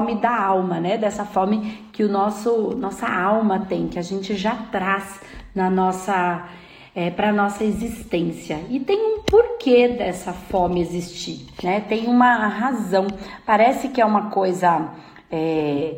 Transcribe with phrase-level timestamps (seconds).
[0.00, 0.96] fome da alma, né?
[0.96, 5.20] Dessa fome que o nosso nossa alma tem, que a gente já traz
[5.54, 6.48] na nossa
[6.94, 8.58] é, para nossa existência.
[8.70, 11.80] E tem um porquê dessa fome existir, né?
[11.80, 13.06] Tem uma razão.
[13.44, 14.88] Parece que é uma coisa
[15.30, 15.96] é,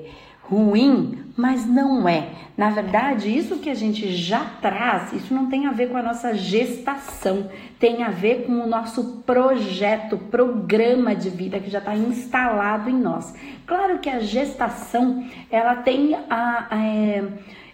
[0.52, 2.28] ruim, mas não é.
[2.56, 6.02] Na verdade, isso que a gente já traz, isso não tem a ver com a
[6.02, 7.50] nossa gestação,
[7.80, 12.96] tem a ver com o nosso projeto, programa de vida que já está instalado em
[12.96, 13.34] nós.
[13.66, 17.24] Claro que a gestação, ela tem a, a é,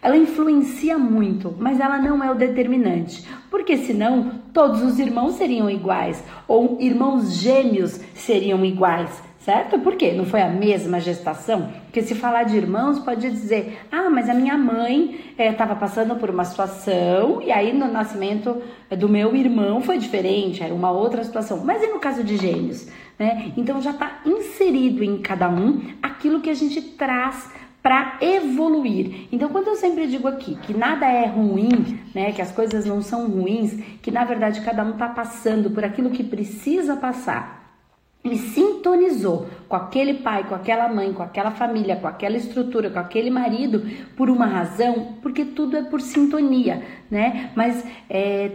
[0.01, 5.69] ela influencia muito, mas ela não é o determinante, porque senão todos os irmãos seriam
[5.69, 9.79] iguais ou irmãos gêmeos seriam iguais certo?
[9.79, 10.13] Por quê?
[10.13, 11.73] Não foi a mesma gestação?
[11.85, 16.17] Porque se falar de irmãos, pode dizer, ah, mas a minha mãe estava é, passando
[16.17, 21.25] por uma situação e aí no nascimento do meu irmão foi diferente, era uma outra
[21.25, 21.65] situação.
[21.65, 22.89] Mas e no caso de gêmeos?
[23.19, 23.51] Né?
[23.57, 27.51] Então já está inserido em cada um aquilo que a gente traz
[27.83, 29.29] para evoluir.
[29.33, 33.01] Então, quando eu sempre digo aqui que nada é ruim, né, que as coisas não
[33.01, 37.58] são ruins, que na verdade cada um está passando por aquilo que precisa passar
[38.29, 42.99] ele sintonizou com aquele pai, com aquela mãe, com aquela família, com aquela estrutura, com
[42.99, 43.85] aquele marido,
[44.17, 47.51] por uma razão, porque tudo é por sintonia, né?
[47.57, 48.53] Mas é,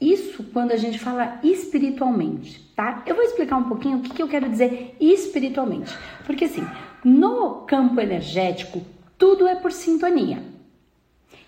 [0.00, 3.02] isso quando a gente fala espiritualmente, tá?
[3.06, 5.96] Eu vou explicar um pouquinho o que, que eu quero dizer espiritualmente.
[6.26, 6.66] Porque assim,
[7.04, 8.82] no campo energético,
[9.18, 10.42] tudo é por sintonia.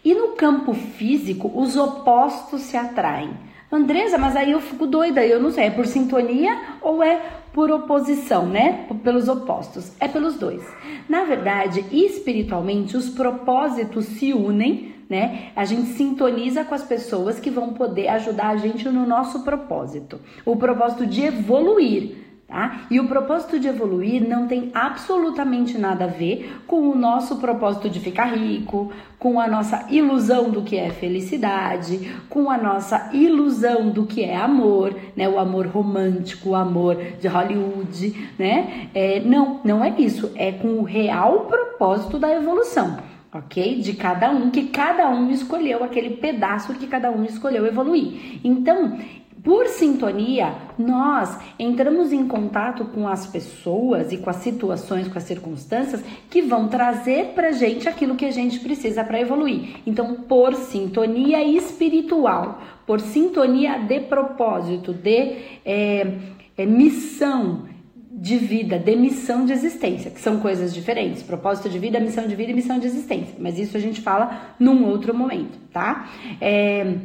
[0.05, 3.33] E no campo físico, os opostos se atraem.
[3.75, 7.21] Andresa, mas aí eu fico doida, eu não sei, é por sintonia ou é
[7.53, 8.87] por oposição, né?
[9.03, 9.93] Pelos opostos.
[10.01, 10.63] É pelos dois.
[11.09, 15.51] Na verdade, espiritualmente, os propósitos se unem, né?
[15.55, 20.21] A gente sintoniza com as pessoas que vão poder ajudar a gente no nosso propósito.
[20.45, 22.83] O propósito de evoluir Tá?
[22.91, 27.89] E o propósito de evoluir não tem absolutamente nada a ver com o nosso propósito
[27.89, 33.89] de ficar rico, com a nossa ilusão do que é felicidade, com a nossa ilusão
[33.89, 35.27] do que é amor, né?
[35.27, 38.91] O amor romântico, o amor de Hollywood, né?
[38.95, 40.31] É, não, não é isso.
[40.37, 42.99] É com o real propósito da evolução
[43.35, 43.81] ok?
[43.81, 48.39] De cada um, que cada um escolheu aquele pedaço que cada um escolheu evoluir.
[48.45, 48.97] Então,
[49.45, 55.25] por sintonia, nós entramos em contato com as pessoas e com as situações, com as
[55.25, 59.83] circunstâncias que vão trazer pra gente aquilo que a gente precisa para evoluir.
[59.87, 66.19] Então, por sintonia espiritual, por sintonia de propósito, de é,
[66.57, 67.67] é, missão
[68.11, 71.23] de vida, de missão de existência, que são coisas diferentes.
[71.23, 73.35] Propósito de vida, missão de vida e missão de existência.
[73.39, 76.09] Mas isso a gente fala num outro momento, tá?
[76.41, 76.97] É,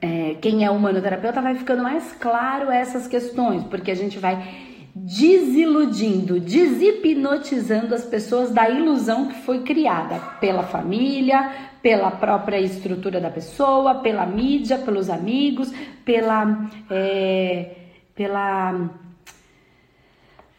[0.00, 6.40] é, quem é humanoterapeuta vai ficando mais claro essas questões, porque a gente vai desiludindo,
[6.40, 11.50] deshipnotizando as pessoas da ilusão que foi criada pela família,
[11.82, 15.72] pela própria estrutura da pessoa, pela mídia, pelos amigos,
[16.04, 17.76] pela, é,
[18.14, 18.90] pela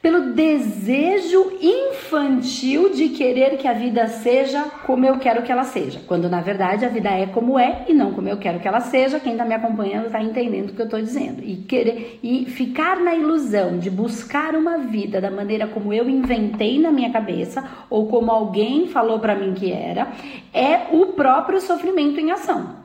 [0.01, 6.01] pelo desejo infantil de querer que a vida seja como eu quero que ela seja,
[6.07, 8.79] quando na verdade a vida é como é e não como eu quero que ela
[8.79, 9.19] seja.
[9.19, 11.43] Quem está me acompanhando está entendendo o que eu estou dizendo.
[11.43, 16.79] E querer e ficar na ilusão de buscar uma vida da maneira como eu inventei
[16.79, 20.11] na minha cabeça ou como alguém falou para mim que era,
[20.53, 22.80] é o próprio sofrimento em ação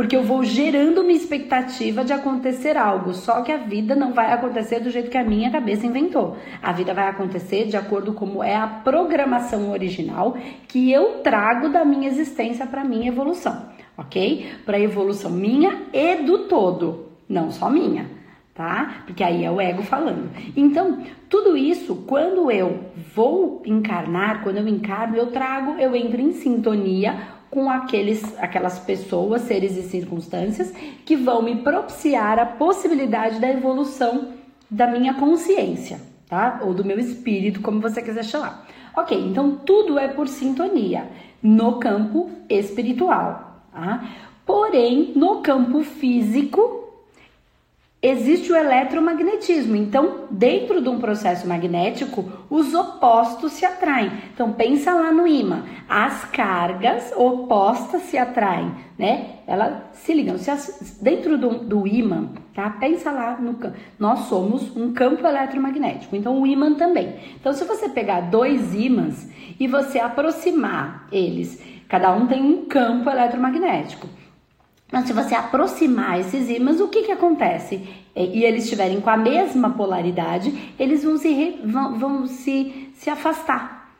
[0.00, 4.32] porque eu vou gerando uma expectativa de acontecer algo, só que a vida não vai
[4.32, 6.38] acontecer do jeito que a minha cabeça inventou.
[6.62, 11.68] A vida vai acontecer de acordo com como é a programação original que eu trago
[11.68, 13.66] da minha existência para minha evolução,
[13.98, 14.50] ok?
[14.64, 18.18] Para evolução minha e do todo, não só minha
[18.54, 19.04] tá?
[19.06, 20.28] Porque aí é o ego falando.
[20.54, 20.98] Então,
[21.30, 27.39] tudo isso, quando eu vou encarnar, quando eu encarno, eu trago, eu entro em sintonia
[27.50, 30.72] com aqueles, aquelas pessoas, seres e circunstâncias
[31.04, 34.34] que vão me propiciar a possibilidade da evolução
[34.70, 36.60] da minha consciência, tá?
[36.62, 38.66] Ou do meu espírito, como você quiser chamar.
[38.96, 41.08] Ok, então tudo é por sintonia
[41.42, 44.04] no campo espiritual, tá?
[44.46, 46.79] Porém, no campo físico,
[48.02, 49.76] existe o eletromagnetismo.
[49.76, 54.10] Então, dentro de um processo magnético, os opostos se atraem.
[54.32, 55.64] Então, pensa lá no imã.
[55.88, 59.40] As cargas opostas se atraem, né?
[59.46, 60.38] Elas se ligam.
[60.38, 62.70] Se as, dentro do, do imã, tá?
[62.70, 63.58] Pensa lá no.
[63.98, 66.16] Nós somos um campo eletromagnético.
[66.16, 67.14] Então, o imã também.
[67.38, 73.10] Então, se você pegar dois ímãs e você aproximar eles, cada um tem um campo
[73.10, 74.08] eletromagnético.
[74.90, 77.80] Mas se você aproximar esses ímãs, o que, que acontece?
[78.14, 83.94] E eles estiverem com a mesma polaridade, eles vão se, vão, vão se, se afastar,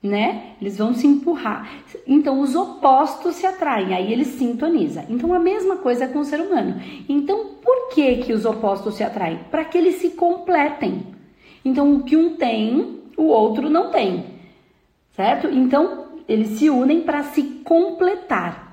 [0.00, 0.54] né?
[0.60, 1.68] Eles vão se empurrar.
[2.06, 5.04] Então os opostos se atraem, aí eles sintonizam.
[5.08, 6.80] Então a mesma coisa com o ser humano.
[7.08, 9.40] Então por que que os opostos se atraem?
[9.50, 11.06] Para que eles se completem.
[11.64, 14.26] Então o que um tem, o outro não tem.
[15.10, 15.48] Certo?
[15.48, 18.69] Então eles se unem para se completar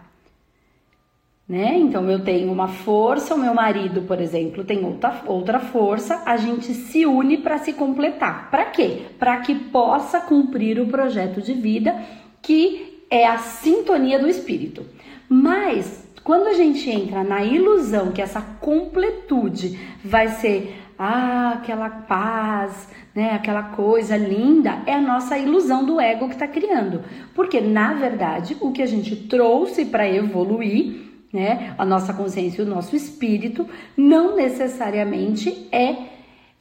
[1.48, 1.78] né?
[1.78, 6.36] Então eu tenho uma força, o meu marido, por exemplo, tem outra, outra força, a
[6.36, 8.52] gente se une para se completar.
[8.52, 9.04] Para quê?
[9.18, 11.96] Para que possa cumprir o projeto de vida
[12.42, 14.86] que é a sintonia do espírito.
[15.30, 22.90] Mas quando a gente entra na ilusão que essa completude vai ser ah, aquela paz,
[23.16, 27.04] né, aquela coisa linda, é a nossa ilusão do ego que está criando.
[27.34, 31.76] Porque na verdade, o que a gente trouxe para evoluir né?
[31.78, 35.96] A nossa consciência e o nosso espírito não necessariamente é,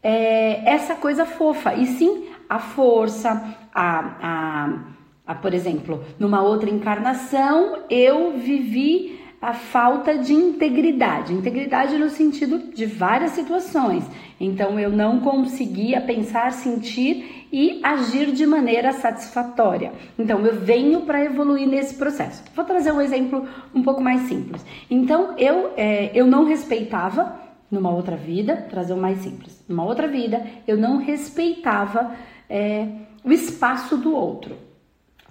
[0.03, 4.79] é essa coisa fofa, e sim a força, a, a,
[5.27, 12.75] a, por exemplo, numa outra encarnação eu vivi a falta de integridade, integridade no sentido
[12.75, 14.05] de várias situações.
[14.41, 19.93] Então eu não conseguia pensar, sentir e agir de maneira satisfatória.
[20.19, 22.43] Então eu venho para evoluir nesse processo.
[22.55, 24.65] Vou trazer um exemplo um pouco mais simples.
[24.91, 27.41] Então eu, é, eu não respeitava
[27.71, 29.65] numa outra vida, trazer o um mais simples.
[29.69, 32.15] Numa outra vida eu não respeitava
[32.49, 32.87] é,
[33.23, 34.57] o espaço do outro,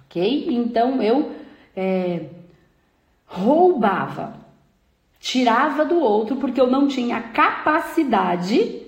[0.04, 0.46] ok?
[0.50, 1.32] Então eu
[1.76, 2.26] é,
[3.26, 4.34] roubava,
[5.18, 8.82] tirava do outro porque eu não tinha capacidade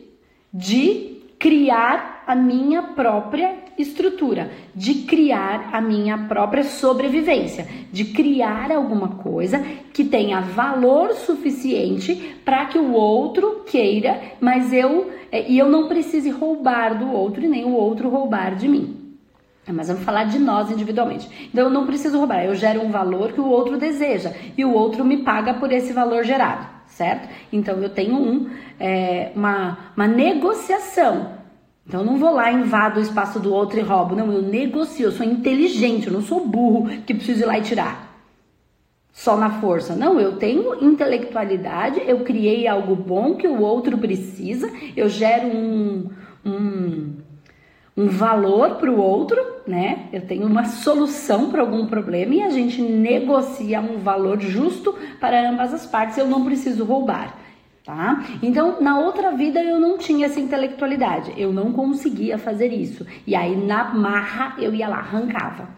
[0.52, 9.17] de criar a minha própria estrutura, de criar a minha própria sobrevivência, de criar alguma
[9.17, 9.61] coisa
[9.93, 15.88] que tenha valor suficiente para que o outro queira, mas eu é, e eu não
[15.88, 19.07] precise roubar do outro e nem o outro roubar de mim.
[19.73, 21.49] Mas vamos falar de nós individualmente.
[21.53, 24.73] Então eu não preciso roubar, eu gero um valor que o outro deseja e o
[24.73, 27.29] outro me paga por esse valor gerado, certo?
[27.53, 31.38] Então eu tenho um, é, uma, uma negociação.
[31.87, 34.15] Então eu não vou lá, invado o espaço do outro e roubo.
[34.15, 37.62] Não, eu negocio, eu sou inteligente, eu não sou burro que preciso ir lá e
[37.62, 38.09] tirar.
[39.11, 39.97] Só na força.
[39.97, 46.11] Não, eu tenho intelectualidade, eu criei algo bom que o outro precisa, eu gero um,
[46.44, 47.15] um
[47.98, 50.06] um valor para o outro, né?
[50.12, 55.50] Eu tenho uma solução para algum problema e a gente negocia um valor justo para
[55.50, 56.16] ambas as partes.
[56.16, 57.36] Eu não preciso roubar,
[57.84, 58.24] tá?
[58.40, 63.04] Então, na outra vida eu não tinha essa intelectualidade, eu não conseguia fazer isso.
[63.26, 65.77] E aí na marra eu ia lá, arrancava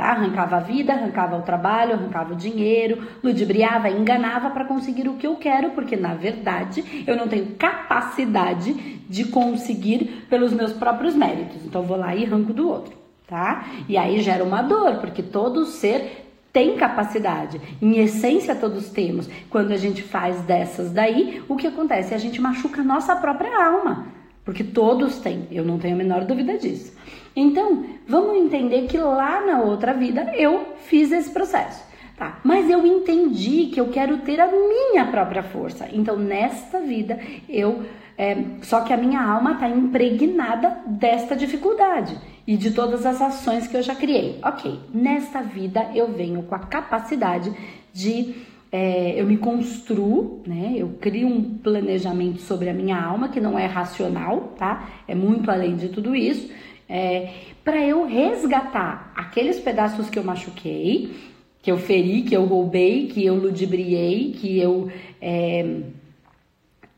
[0.00, 0.12] tá?
[0.12, 5.26] Arrancava a vida, arrancava o trabalho, arrancava o dinheiro, ludibriava, enganava para conseguir o que
[5.26, 11.64] eu quero, porque na verdade eu não tenho capacidade de conseguir pelos meus próprios méritos.
[11.64, 12.94] Então vou lá e arranco do outro,
[13.28, 13.66] tá?
[13.88, 17.60] E aí gera uma dor, porque todo ser tem capacidade.
[17.80, 19.28] Em essência, todos temos.
[19.48, 22.12] Quando a gente faz dessas daí, o que acontece?
[22.12, 24.06] A gente machuca a nossa própria alma.
[24.44, 26.92] Porque todos têm, eu não tenho a menor dúvida disso.
[27.40, 31.88] Então, vamos entender que lá na outra vida eu fiz esse processo.
[32.16, 35.88] Tá, mas eu entendi que eu quero ter a minha própria força.
[35.90, 37.18] Então, nesta vida,
[37.48, 37.82] eu.
[38.18, 43.66] É, só que a minha alma está impregnada desta dificuldade e de todas as ações
[43.66, 44.38] que eu já criei.
[44.44, 47.50] Ok, nesta vida eu venho com a capacidade
[47.94, 48.34] de
[48.70, 50.74] é, eu me construo, né?
[50.76, 54.90] Eu crio um planejamento sobre a minha alma que não é racional, tá?
[55.08, 56.50] É muito além de tudo isso
[56.90, 57.32] é,
[57.62, 61.14] para eu resgatar aqueles pedaços que eu machuquei,
[61.62, 64.90] que eu feri, que eu roubei, que eu ludibriei, que eu,
[65.22, 65.82] é,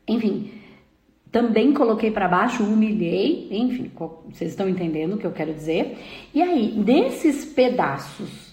[0.07, 0.51] enfim,
[1.31, 3.91] também coloquei para baixo, humilhei, enfim,
[4.29, 5.97] vocês estão entendendo o que eu quero dizer?
[6.33, 8.52] E aí, desses pedaços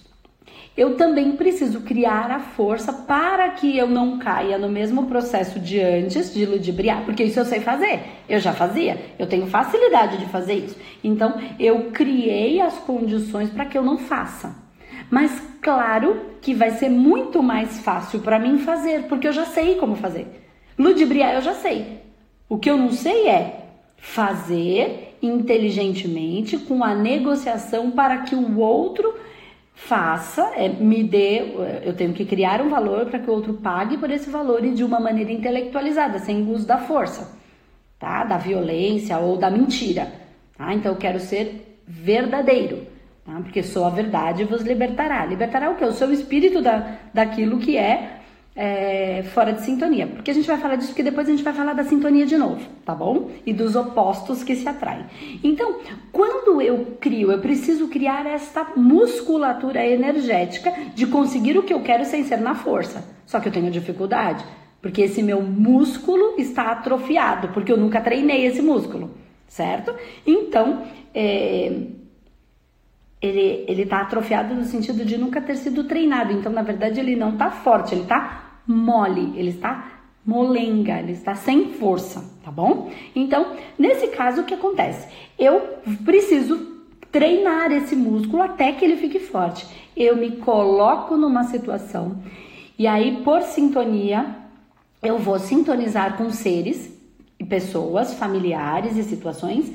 [0.76, 5.80] eu também preciso criar a força para que eu não caia no mesmo processo de
[5.80, 10.26] antes, de ludibriar, porque isso eu sei fazer, eu já fazia, eu tenho facilidade de
[10.26, 10.76] fazer isso.
[11.02, 14.54] Então, eu criei as condições para que eu não faça.
[15.10, 19.74] Mas claro que vai ser muito mais fácil para mim fazer, porque eu já sei
[19.74, 20.26] como fazer.
[20.78, 22.00] Ludibriar eu já sei.
[22.48, 23.66] O que eu não sei é
[23.98, 29.14] fazer inteligentemente com a negociação para que o outro
[29.86, 31.40] faça, é, me dê,
[31.84, 34.72] eu tenho que criar um valor para que o outro pague por esse valor e
[34.72, 37.36] de uma maneira intelectualizada, sem uso da força,
[37.98, 38.24] tá?
[38.24, 40.12] Da violência ou da mentira,
[40.56, 40.72] tá?
[40.74, 42.86] Então eu quero ser verdadeiro,
[43.24, 43.32] tá?
[43.42, 45.24] Porque sou a verdade vos libertará.
[45.24, 45.84] Libertará o que?
[45.84, 48.19] O seu espírito da, daquilo que é,
[48.62, 50.06] é, fora de sintonia.
[50.06, 52.36] Porque a gente vai falar disso, porque depois a gente vai falar da sintonia de
[52.36, 53.30] novo, tá bom?
[53.46, 55.06] E dos opostos que se atraem.
[55.42, 55.78] Então,
[56.12, 62.04] quando eu crio, eu preciso criar esta musculatura energética de conseguir o que eu quero
[62.04, 63.02] sem ser na força.
[63.24, 64.44] Só que eu tenho dificuldade,
[64.82, 69.14] porque esse meu músculo está atrofiado, porque eu nunca treinei esse músculo,
[69.48, 69.94] certo?
[70.26, 70.82] Então,
[71.14, 71.86] é,
[73.22, 76.30] ele, ele tá atrofiado no sentido de nunca ter sido treinado.
[76.34, 81.34] Então, na verdade, ele não tá forte, ele tá mole, ele está molenga, ele está
[81.34, 82.90] sem força, tá bom?
[83.14, 85.08] Então, nesse caso, o que acontece?
[85.38, 85.60] Eu
[86.04, 86.68] preciso
[87.10, 89.66] treinar esse músculo até que ele fique forte.
[89.96, 92.18] Eu me coloco numa situação
[92.80, 94.36] e aí, por sintonia,
[95.02, 96.90] eu vou sintonizar com seres
[97.38, 99.70] e pessoas, familiares e situações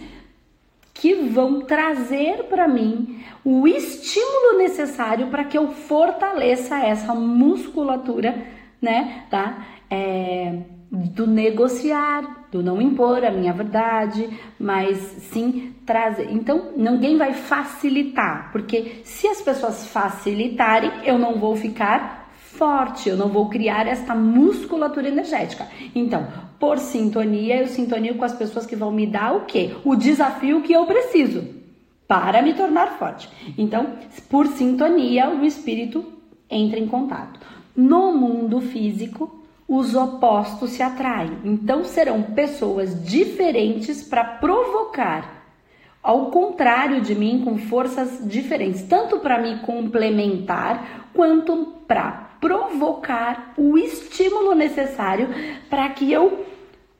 [0.91, 8.43] que vão trazer para mim o estímulo necessário para que eu fortaleça essa musculatura,
[8.85, 9.65] né, tá?
[9.89, 10.59] É,
[10.91, 14.97] do negociar, do não impor a minha verdade, mas
[15.31, 16.31] sim trazer.
[16.31, 23.17] Então, ninguém vai facilitar, porque se as pessoas facilitarem, eu não vou ficar forte, eu
[23.17, 25.67] não vou criar esta musculatura energética.
[25.93, 26.27] Então,
[26.59, 29.75] por sintonia, eu sintonio com as pessoas que vão me dar o quê?
[29.83, 31.43] O desafio que eu preciso
[32.07, 33.27] para me tornar forte.
[33.57, 33.95] Então,
[34.29, 36.05] por sintonia, o espírito
[36.49, 37.39] entra em contato.
[37.75, 41.39] No mundo físico, os opostos se atraem.
[41.43, 45.35] Então, serão pessoas diferentes para provocar
[46.05, 53.75] ao contrário de mim, com forças diferentes, tanto para me complementar quanto para provocar o
[53.75, 55.27] estímulo necessário
[55.67, 56.45] para que eu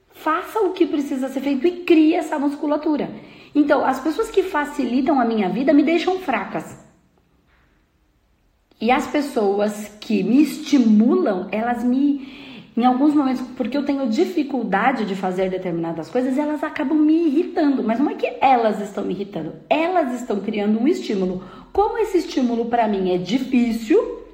[0.10, 3.12] faça o que precisa ser feito e crie essa musculatura.
[3.53, 6.84] Então, as pessoas que facilitam a minha vida me deixam fracas.
[8.79, 12.46] E as pessoas que me estimulam, elas me
[12.77, 17.82] em alguns momentos, porque eu tenho dificuldade de fazer determinadas coisas, elas acabam me irritando.
[17.82, 21.41] Mas não é que elas estão me irritando, elas estão criando um estímulo.
[21.72, 24.25] Como esse estímulo para mim é difícil,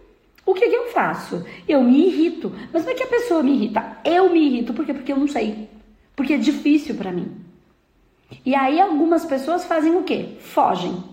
[0.44, 1.46] o que, que eu faço?
[1.68, 2.52] Eu me irrito.
[2.74, 4.74] Mas não é que a pessoa me irrita, eu me irrito.
[4.74, 4.94] Por quê?
[4.94, 5.70] Porque eu não sei.
[6.16, 7.32] Porque é difícil para mim.
[8.44, 10.38] E aí algumas pessoas fazem o quê?
[10.40, 11.11] Fogem.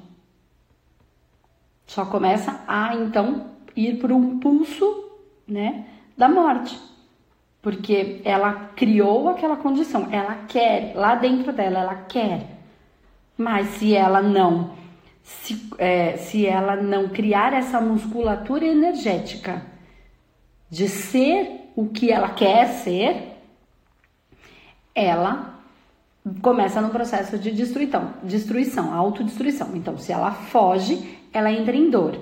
[1.88, 5.11] Só começa a então ir por um pulso,
[5.49, 6.78] né, da morte.
[7.61, 12.59] Porque ela criou aquela condição, ela quer, lá dentro dela ela quer.
[13.37, 14.76] Mas se ela não
[15.23, 19.62] se, é, se ela não criar essa musculatura energética
[20.71, 23.35] de ser o que ela quer ser,
[24.95, 25.59] ela
[26.42, 29.75] começa no processo de destruição, destruição, autodestruição.
[29.75, 32.19] Então, se ela foge, ela entra em dor.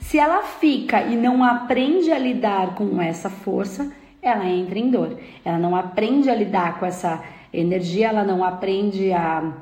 [0.00, 5.18] Se ela fica e não aprende a lidar com essa força, ela entra em dor.
[5.44, 7.22] Ela não aprende a lidar com essa
[7.52, 9.52] energia, ela não aprende a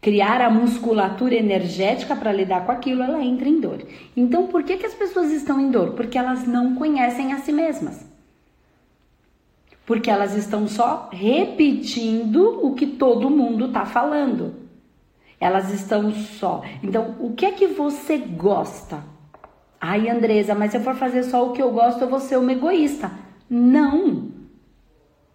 [0.00, 3.82] criar a musculatura energética para lidar com aquilo, ela entra em dor.
[4.16, 5.92] Então, por que, que as pessoas estão em dor?
[5.92, 8.06] Porque elas não conhecem a si mesmas.
[9.84, 14.67] Porque elas estão só repetindo o que todo mundo está falando.
[15.40, 16.62] Elas estão só.
[16.82, 19.02] Então, o que é que você gosta?
[19.80, 22.36] Ai, Andresa, mas se eu for fazer só o que eu gosto, eu vou ser
[22.36, 23.10] uma egoísta.
[23.48, 24.38] Não!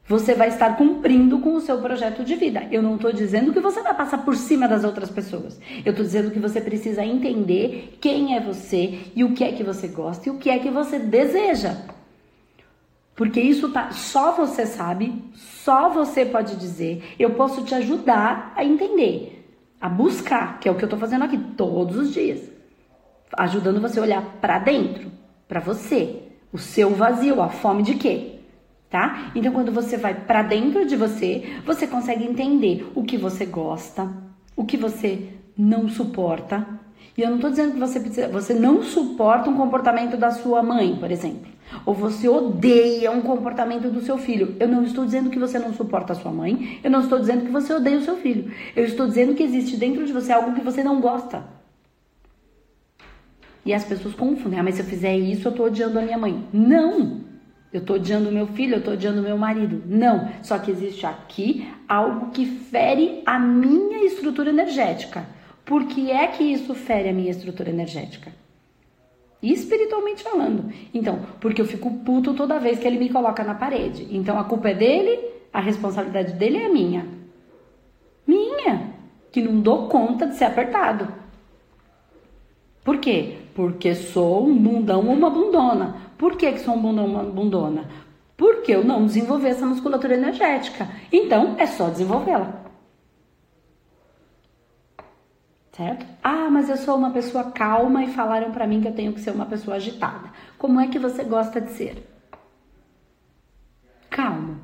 [0.05, 2.67] Você vai estar cumprindo com o seu projeto de vida.
[2.69, 5.57] Eu não estou dizendo que você vai passar por cima das outras pessoas.
[5.86, 9.63] Eu estou dizendo que você precisa entender quem é você e o que é que
[9.63, 11.77] você gosta e o que é que você deseja.
[13.15, 17.15] Porque isso tá, só você sabe, só você pode dizer.
[17.17, 19.33] Eu posso te ajudar a entender,
[19.84, 22.40] a buscar, que é o que eu estou fazendo aqui todos os dias,
[23.38, 25.12] ajudando você a olhar para dentro,
[25.48, 26.24] para você,
[26.54, 28.34] o seu vazio, a fome de quê?
[28.94, 29.32] tá?
[29.34, 34.08] Então, quando você vai para dentro de você, você consegue entender o que você gosta,
[34.56, 36.68] o que você não suporta.
[37.18, 40.62] E eu não tô dizendo que você precisa, você não suporta um comportamento da sua
[40.62, 41.52] mãe, por exemplo,
[41.86, 44.56] ou você odeia um comportamento do seu filho.
[44.60, 47.46] Eu não estou dizendo que você não suporta a sua mãe, eu não estou dizendo
[47.46, 48.51] que você odeia o seu filho.
[48.75, 51.44] Eu estou dizendo que existe dentro de você algo que você não gosta.
[53.65, 54.60] E as pessoas confundem.
[54.60, 56.44] Ah, mas se eu fizer isso, eu tô odiando a minha mãe.
[56.51, 57.22] Não!
[57.72, 59.82] Eu estou odiando meu filho, eu estou odiando meu marido.
[59.88, 65.25] Não, só que existe aqui algo que fere a minha estrutura energética.
[65.65, 68.32] Por que é que isso fere a minha estrutura energética?
[69.44, 70.72] Espiritualmente falando.
[70.94, 74.08] Então, porque eu fico puto toda vez que ele me coloca na parede.
[74.10, 75.20] Então a culpa é dele,
[75.52, 77.06] a responsabilidade dele é minha.
[78.26, 78.94] Minha,
[79.30, 81.10] que não dou conta de ser apertado.
[82.86, 83.36] Por quê?
[83.54, 85.98] Porque sou um bundão ou uma bundona.
[86.18, 87.86] Por que, que sou uma bundona?
[88.38, 90.88] Porque eu não desenvolvi essa musculatura energética.
[91.12, 92.62] Então é só desenvolvê-la.
[95.74, 96.06] Certo?
[96.24, 99.20] Ah, mas eu sou uma pessoa calma e falaram para mim que eu tenho que
[99.20, 100.30] ser uma pessoa agitada.
[100.58, 102.08] Como é que você gosta de ser?
[104.08, 104.58] Calmo.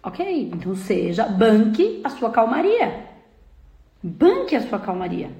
[0.00, 3.08] Ok, então seja, banque a sua calmaria.
[4.00, 5.32] Banque a sua calmaria.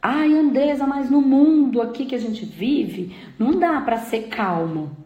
[0.00, 4.96] Ai, Andresa, mas no mundo aqui que a gente vive, não dá para ser calmo.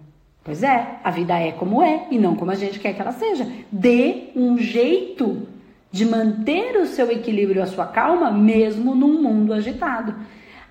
[0.44, 3.12] Pois é, a vida é como é e não como a gente quer que ela
[3.12, 3.44] seja.
[3.72, 5.48] Dê um jeito
[5.92, 10.14] de manter o seu equilíbrio, a sua calma, mesmo num mundo agitado.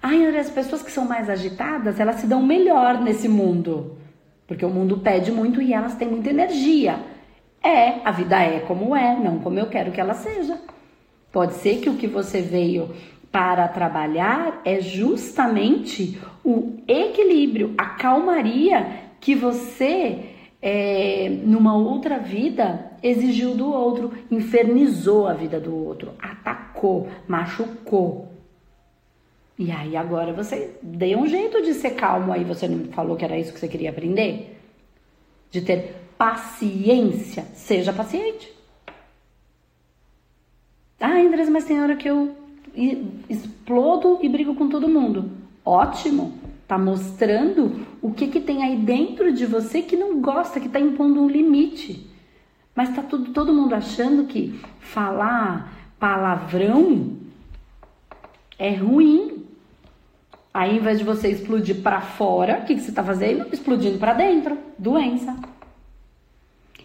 [0.02, 3.98] Ai, as pessoas que são mais agitadas, elas se dão melhor nesse mundo.
[4.48, 7.00] Porque o mundo pede muito e elas têm muita energia.
[7.64, 10.60] É, a vida é como é, não como eu quero que ela seja.
[11.32, 12.90] Pode ser que o que você veio
[13.32, 18.88] para trabalhar é justamente o equilíbrio, a calmaria
[19.22, 27.10] que você, é, numa outra vida, exigiu do outro, infernizou a vida do outro, atacou,
[27.28, 28.28] machucou.
[29.58, 33.26] E aí agora você deu um jeito de ser calmo aí, você não falou que
[33.26, 34.58] era isso que você queria aprender?
[35.50, 38.52] De ter paciência, seja paciente.
[41.00, 42.36] Ah, Andrés, mas tem hora que eu
[43.30, 45.32] explodo e brigo com todo mundo.
[45.66, 46.34] Ótimo,
[46.68, 50.80] tá mostrando o que que tem aí dentro de você que não gosta, que tá
[50.80, 52.11] impondo um limite.
[52.76, 57.18] Mas tá tudo, todo mundo achando que falar palavrão
[58.58, 59.46] é ruim.
[60.54, 63.48] Aí, ao invés de você explodir para fora, o que, que você tá fazendo?
[63.54, 64.58] Explodindo para dentro.
[64.78, 65.36] Doença.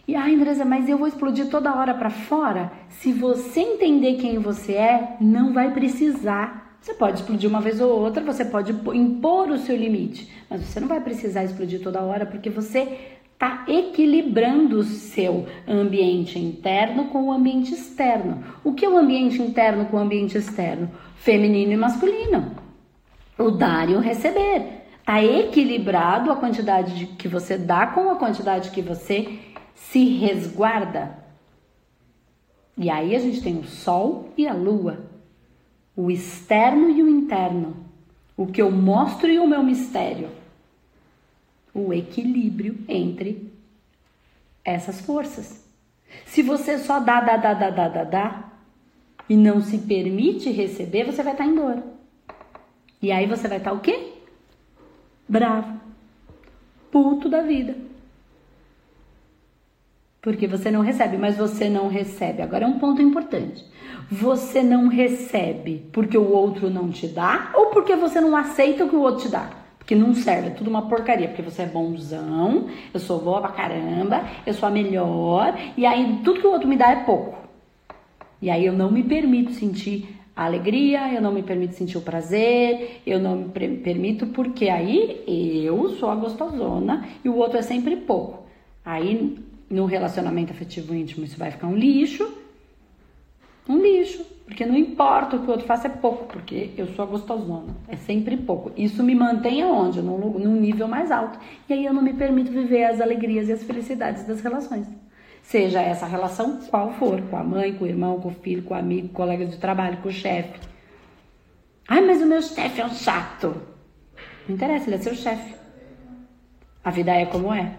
[0.08, 2.70] E ai, Andresa, mas eu vou explodir toda hora para fora?
[2.88, 6.78] Se você entender quem você é, não vai precisar.
[6.80, 10.78] Você pode explodir uma vez ou outra, você pode impor o seu limite, mas você
[10.78, 17.25] não vai precisar explodir toda hora porque você está equilibrando o seu ambiente interno com
[17.25, 18.42] o ambiente externo.
[18.64, 20.90] O que é o ambiente interno com o ambiente externo?
[21.16, 22.56] Feminino e masculino.
[23.38, 24.86] O dar e o receber.
[24.99, 29.38] Está equilibrado a quantidade de, que você dá com a quantidade que você
[29.75, 31.18] se resguarda.
[32.76, 35.10] E aí a gente tem o Sol e a Lua,
[35.94, 37.76] o externo e o interno,
[38.36, 40.28] o que eu mostro e o meu mistério,
[41.76, 43.52] o equilíbrio entre
[44.65, 45.65] essas forças.
[46.25, 48.52] Se você só dá, dá, dá, dá, dá, dá, dá
[49.28, 51.82] e não se permite receber, você vai estar em dor.
[53.02, 54.12] E aí você vai estar o quê?
[55.28, 55.80] Bravo,
[56.91, 57.86] puto da vida
[60.26, 62.43] porque você não recebe, mas você não recebe.
[62.43, 63.65] Agora é um ponto importante.
[64.10, 68.89] Você não recebe porque o outro não te dá ou porque você não aceita o
[68.89, 69.49] que o outro te dá?
[69.86, 73.52] Porque não serve, é tudo uma porcaria, porque você é bonzão, eu sou boa pra
[73.52, 77.38] caramba, eu sou a melhor, e aí tudo que o outro me dá é pouco.
[78.42, 82.00] E aí eu não me permito sentir a alegria, eu não me permito sentir o
[82.00, 85.22] prazer, eu não me permito porque aí
[85.64, 88.44] eu sou a gostosona e o outro é sempre pouco.
[88.84, 89.38] Aí
[89.70, 92.28] no relacionamento afetivo íntimo isso vai ficar um lixo.
[93.68, 94.26] Um lixo.
[94.47, 97.75] Porque não importa o que o outro faça, é pouco, porque eu sou gostosona.
[97.89, 98.71] É sempre pouco.
[98.76, 100.00] Isso me mantém aonde?
[100.00, 101.39] Num, num nível mais alto.
[101.69, 104.87] E aí eu não me permito viver as alegrias e as felicidades das relações.
[105.43, 108.75] Seja essa relação qual for, com a mãe, com o irmão, com o filho, com
[108.75, 110.61] o amigo, com o colega de trabalho, com o chefe.
[111.89, 113.63] Ai, mas o meu chefe é um chato.
[114.49, 115.54] Não interessa, ele é seu chefe.
[116.85, 117.75] A vida é como é.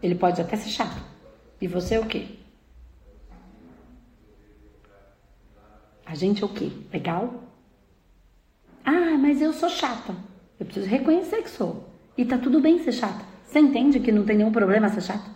[0.00, 1.02] Ele pode até ser chato.
[1.60, 2.26] E você é o quê?
[6.12, 6.70] A gente é o quê?
[6.92, 7.42] Legal?
[8.84, 10.14] Ah, mas eu sou chata.
[10.60, 11.88] Eu preciso reconhecer que sou.
[12.18, 13.24] E tá tudo bem ser chata.
[13.46, 15.30] Você entende que não tem nenhum problema ser chata?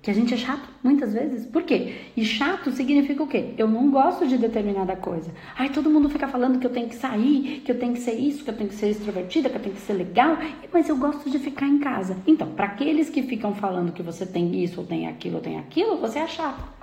[0.00, 1.44] Que a gente é chato, muitas vezes.
[1.44, 2.02] Por quê?
[2.16, 3.52] E chato significa o quê?
[3.58, 5.32] Eu não gosto de determinada coisa.
[5.58, 8.14] Ai, todo mundo fica falando que eu tenho que sair, que eu tenho que ser
[8.14, 10.38] isso, que eu tenho que ser extrovertida, que eu tenho que ser legal,
[10.72, 12.16] mas eu gosto de ficar em casa.
[12.28, 15.58] Então, para aqueles que ficam falando que você tem isso, ou tem aquilo, ou tem
[15.58, 16.79] aquilo, você é chato.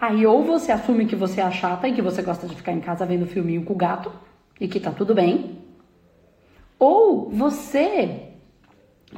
[0.00, 2.80] Aí, ou você assume que você é chata e que você gosta de ficar em
[2.80, 4.12] casa vendo filminho com o gato,
[4.60, 5.58] e que tá tudo bem.
[6.78, 8.32] Ou você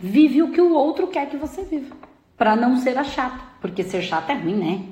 [0.00, 1.96] vive o que o outro quer que você viva
[2.36, 4.86] para não ser a chata, porque ser chata é ruim, né?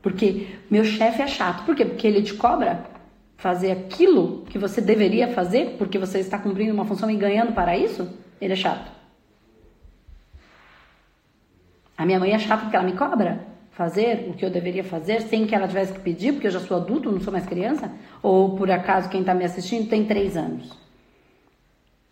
[0.00, 1.84] Porque meu chefe é chato, por quê?
[1.84, 2.84] Porque ele te cobra
[3.36, 7.76] fazer aquilo que você deveria fazer, porque você está cumprindo uma função e ganhando para
[7.76, 8.08] isso,
[8.40, 8.90] ele é chato.
[11.96, 15.22] A minha mãe é chata porque ela me cobra fazer o que eu deveria fazer
[15.22, 17.90] sem que ela tivesse que pedir, porque eu já sou adulto, não sou mais criança?
[18.22, 20.78] Ou por acaso quem está me assistindo tem três anos?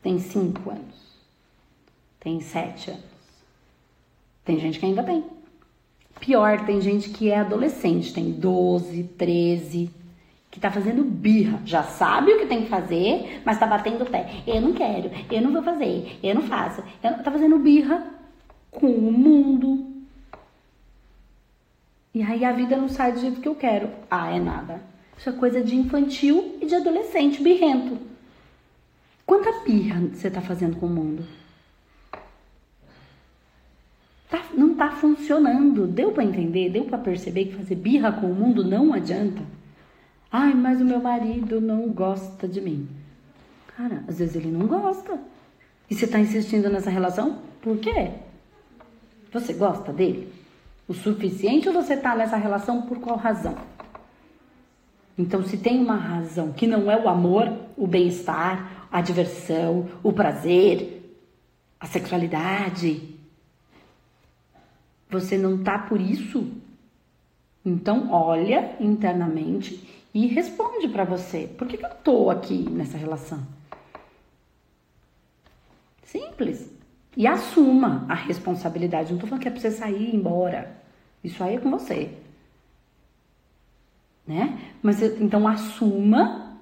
[0.02, 1.08] Tem cinco anos?
[2.20, 3.04] tem 7 anos.
[4.44, 5.24] Tem gente que ainda tem.
[6.20, 9.90] Pior, tem gente que é adolescente, tem 12, 13,
[10.50, 14.10] que tá fazendo birra, já sabe o que tem que fazer, mas tá batendo o
[14.10, 14.42] pé.
[14.46, 16.82] Eu não quero, eu não vou fazer, eu não faço.
[17.02, 18.04] Eu, tá fazendo birra
[18.70, 19.97] com o mundo.
[22.14, 23.90] E aí a vida não sai do jeito que eu quero.
[24.10, 24.82] Ah, é nada.
[25.16, 27.98] Isso é coisa de infantil e de adolescente birrento.
[29.26, 31.24] Quanta birra você tá fazendo com o mundo?
[34.30, 35.86] Tá, não tá funcionando.
[35.86, 36.70] Deu para entender?
[36.70, 39.42] Deu para perceber que fazer birra com o mundo não adianta?
[40.30, 42.88] Ai, mas o meu marido não gosta de mim.
[43.76, 45.18] Cara, às vezes ele não gosta.
[45.90, 47.38] E você tá insistindo nessa relação?
[47.60, 48.12] Por quê?
[49.32, 50.32] Você gosta dele?
[50.88, 53.54] O suficiente ou você tá nessa relação por qual razão?
[55.18, 60.12] Então, se tem uma razão que não é o amor, o bem-estar, a diversão, o
[60.12, 61.14] prazer,
[61.78, 63.14] a sexualidade,
[65.10, 66.50] você não tá por isso?
[67.64, 73.46] Então, olha internamente e responde para você: por que, que eu tô aqui nessa relação?
[76.04, 76.70] Simples.
[77.16, 79.12] E assuma a responsabilidade.
[79.12, 80.77] Não tô falando que é pra você sair e ir embora.
[81.22, 82.10] Isso aí é com você.
[84.26, 84.58] Né?
[84.82, 86.58] Mas então assuma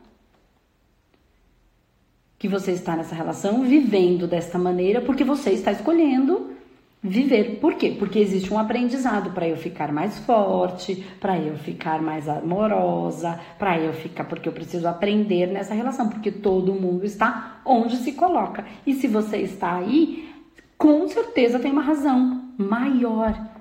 [2.38, 6.54] que você está nessa relação vivendo desta maneira porque você está escolhendo
[7.02, 7.58] viver.
[7.60, 7.94] Por quê?
[7.98, 13.78] Porque existe um aprendizado para eu ficar mais forte, para eu ficar mais amorosa, para
[13.78, 18.64] eu ficar porque eu preciso aprender nessa relação, porque todo mundo está onde se coloca.
[18.86, 20.28] E se você está aí,
[20.76, 23.55] com certeza tem uma razão maior.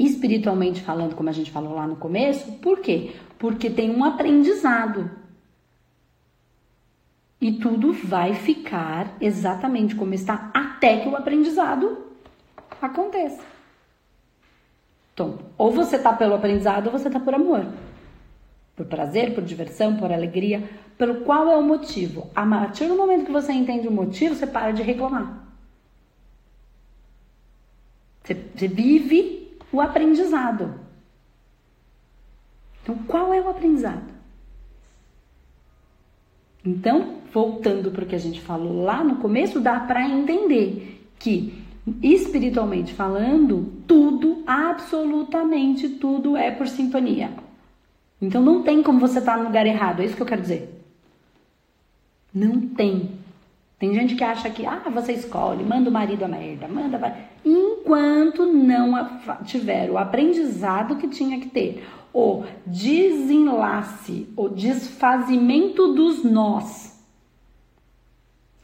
[0.00, 3.12] Espiritualmente falando, como a gente falou lá no começo, por quê?
[3.38, 5.10] Porque tem um aprendizado.
[7.38, 11.98] E tudo vai ficar exatamente como está até que o aprendizado
[12.80, 13.42] aconteça.
[15.12, 17.66] Então, ou você está pelo aprendizado ou você está por amor.
[18.74, 20.66] Por prazer, por diversão, por alegria.
[20.96, 22.30] Pelo qual é o motivo?
[22.34, 25.46] A partir do momento que você entende o motivo, você para de reclamar.
[28.22, 29.39] Você, você vive
[29.72, 30.74] o aprendizado.
[32.82, 34.10] Então, qual é o aprendizado?
[36.64, 41.62] Então, voltando para o que a gente falou lá no começo, dá para entender que
[42.02, 47.30] espiritualmente falando, tudo, absolutamente tudo é por sintonia.
[48.20, 50.42] Então não tem como você estar tá no lugar errado, é isso que eu quero
[50.42, 50.82] dizer.
[52.32, 53.18] Não tem.
[53.80, 57.16] Tem gente que acha que, ah, você escolhe, manda o marido a merda, manda.
[57.42, 67.02] Enquanto não tiver o aprendizado que tinha que ter, o desenlace, o desfazimento dos nós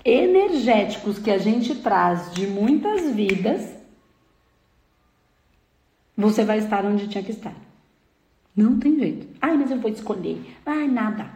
[0.04, 3.74] energéticos que a gente traz de muitas vidas,
[6.14, 7.54] você vai estar onde tinha que estar.
[8.54, 9.26] Não tem jeito.
[9.40, 10.58] Ai, mas eu vou escolher.
[10.66, 11.30] Ai, nada.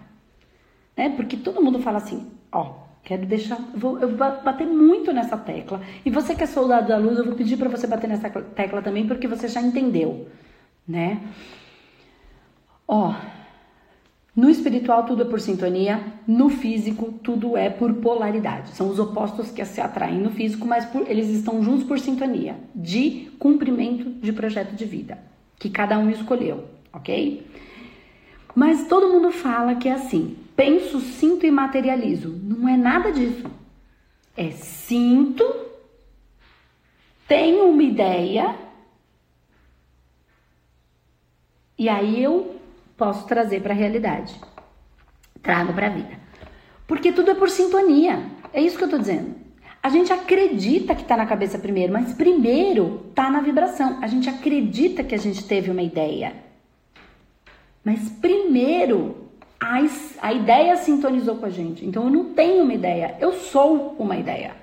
[0.95, 5.81] É Porque todo mundo fala assim, ó, quero deixar, vou eu bater muito nessa tecla.
[6.05, 8.83] E você que é soldado da luz, eu vou pedir para você bater nessa tecla
[8.83, 10.29] também, porque você já entendeu,
[10.87, 11.21] né?
[12.87, 13.15] Ó,
[14.35, 18.71] no espiritual tudo é por sintonia, no físico tudo é por polaridade.
[18.71, 22.57] São os opostos que se atraem no físico, mas por, eles estão juntos por sintonia
[22.75, 25.19] de cumprimento de projeto de vida
[25.61, 27.47] que cada um escolheu, ok?
[28.55, 32.29] Mas todo mundo fala que é assim: penso, sinto e materializo.
[32.29, 33.51] Não é nada disso.
[34.37, 35.43] É sinto,
[37.27, 38.55] tenho uma ideia
[41.79, 42.61] e aí eu
[42.95, 44.39] posso trazer para a realidade.
[45.43, 46.21] Trago para a vida.
[46.87, 48.23] Porque tudo é por sintonia.
[48.53, 49.37] É isso que eu estou dizendo.
[49.83, 53.99] A gente acredita que está na cabeça primeiro, mas primeiro está na vibração.
[54.03, 56.35] A gente acredita que a gente teve uma ideia.
[57.83, 59.30] Mas primeiro
[59.61, 59.77] a,
[60.23, 61.85] a ideia sintonizou com a gente.
[61.85, 64.57] Então eu não tenho uma ideia, eu sou uma ideia.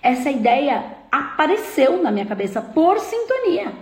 [0.00, 3.72] Essa ideia apareceu na minha cabeça por sintonia.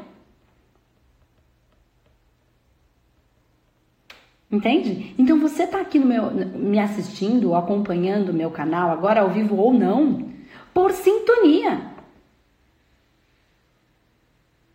[4.51, 5.15] Entende?
[5.19, 9.57] Então você está aqui no meu, me assistindo, acompanhando o meu canal, agora ao vivo
[9.57, 10.31] ou não,
[10.73, 11.91] por sintonia.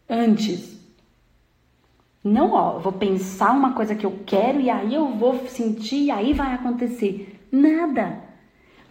[0.09, 0.78] Antes.
[2.29, 6.11] Não, ó, vou pensar uma coisa que eu quero e aí eu vou sentir e
[6.11, 7.39] aí vai acontecer.
[7.51, 8.21] Nada.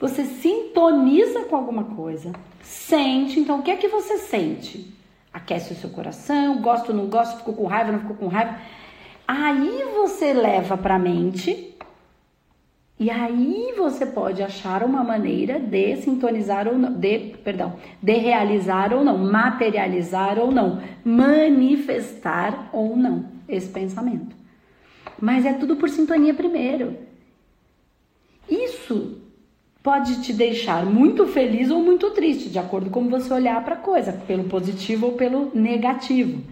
[0.01, 4.95] Você sintoniza com alguma coisa, sente, então o que é que você sente?
[5.33, 8.59] Aquece o seu coração, gosta ou não gosta, ficou com raiva, não ficou com raiva
[9.29, 11.77] Aí você leva para a mente
[13.01, 18.93] E aí você pode achar uma maneira de sintonizar ou não, de, perdão, de realizar
[18.93, 24.35] ou não, materializar ou não, manifestar ou não esse pensamento.
[25.21, 26.97] Mas é tudo por sintonia primeiro.
[28.51, 29.19] Isso
[29.81, 33.79] pode te deixar muito feliz ou muito triste, de acordo com você olhar para a
[33.79, 36.43] coisa, pelo positivo ou pelo negativo,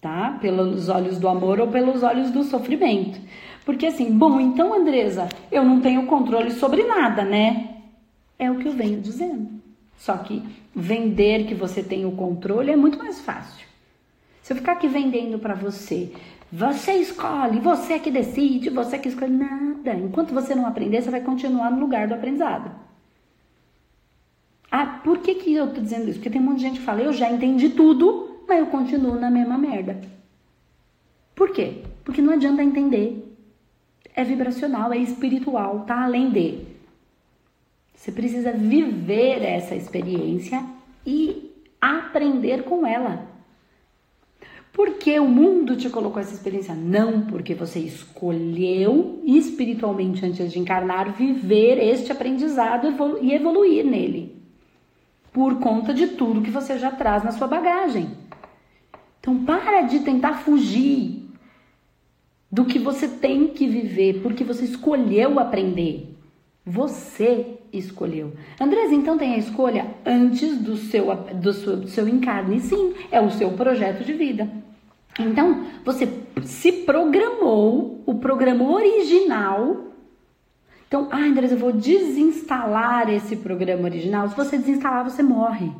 [0.00, 0.38] tá?
[0.40, 3.20] Pelos olhos do amor ou pelos olhos do sofrimento.
[3.68, 7.82] Porque assim, bom, então Andresa, eu não tenho controle sobre nada, né?
[8.38, 9.46] É o que eu venho dizendo.
[9.98, 10.42] Só que
[10.74, 13.66] vender que você tem o controle é muito mais fácil.
[14.40, 16.10] Se eu ficar aqui vendendo para você,
[16.50, 19.92] você escolhe, você que decide, você que escolhe nada.
[19.92, 22.70] Enquanto você não aprender, você vai continuar no lugar do aprendizado.
[24.70, 26.20] Ah, por que, que eu tô dizendo isso?
[26.20, 29.20] Porque tem um monte de gente que fala, eu já entendi tudo, mas eu continuo
[29.20, 30.00] na mesma merda.
[31.34, 31.82] Por quê?
[32.02, 33.27] Porque não adianta entender
[34.18, 36.66] é vibracional, é espiritual, tá além de.
[37.94, 40.64] Você precisa viver essa experiência
[41.06, 43.28] e aprender com ela.
[44.72, 46.74] Porque o mundo te colocou essa experiência?
[46.74, 52.88] Não, porque você escolheu espiritualmente antes de encarnar viver este aprendizado
[53.22, 54.36] e evoluir nele.
[55.32, 58.10] Por conta de tudo que você já traz na sua bagagem.
[59.20, 61.27] Então para de tentar fugir
[62.50, 66.14] do que você tem que viver, porque você escolheu aprender.
[66.64, 68.32] Você escolheu.
[68.60, 72.60] Andrés, então tem a escolha antes do seu, do seu, do seu encarne?
[72.60, 74.48] Sim, é o seu projeto de vida.
[75.18, 76.08] Então, você
[76.42, 79.88] se programou, o programa original.
[80.86, 84.28] Então, ah, Andrés, eu vou desinstalar esse programa original.
[84.28, 85.72] Se você desinstalar, você morre.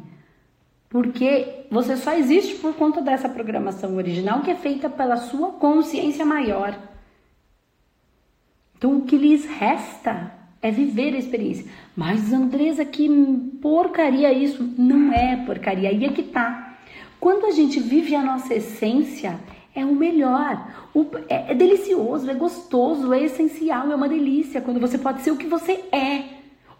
[0.88, 6.24] Porque você só existe por conta dessa programação original que é feita pela sua consciência
[6.24, 6.78] maior.
[8.76, 11.66] Então o que lhes resta é viver a experiência.
[11.94, 13.08] Mas Andresa, que
[13.60, 14.62] porcaria isso?
[14.78, 16.78] Não é porcaria, aí é que tá.
[17.20, 19.38] Quando a gente vive a nossa essência,
[19.74, 20.72] é o melhor.
[20.94, 25.32] O, é, é delicioso, é gostoso, é essencial, é uma delícia quando você pode ser
[25.32, 26.24] o que você é.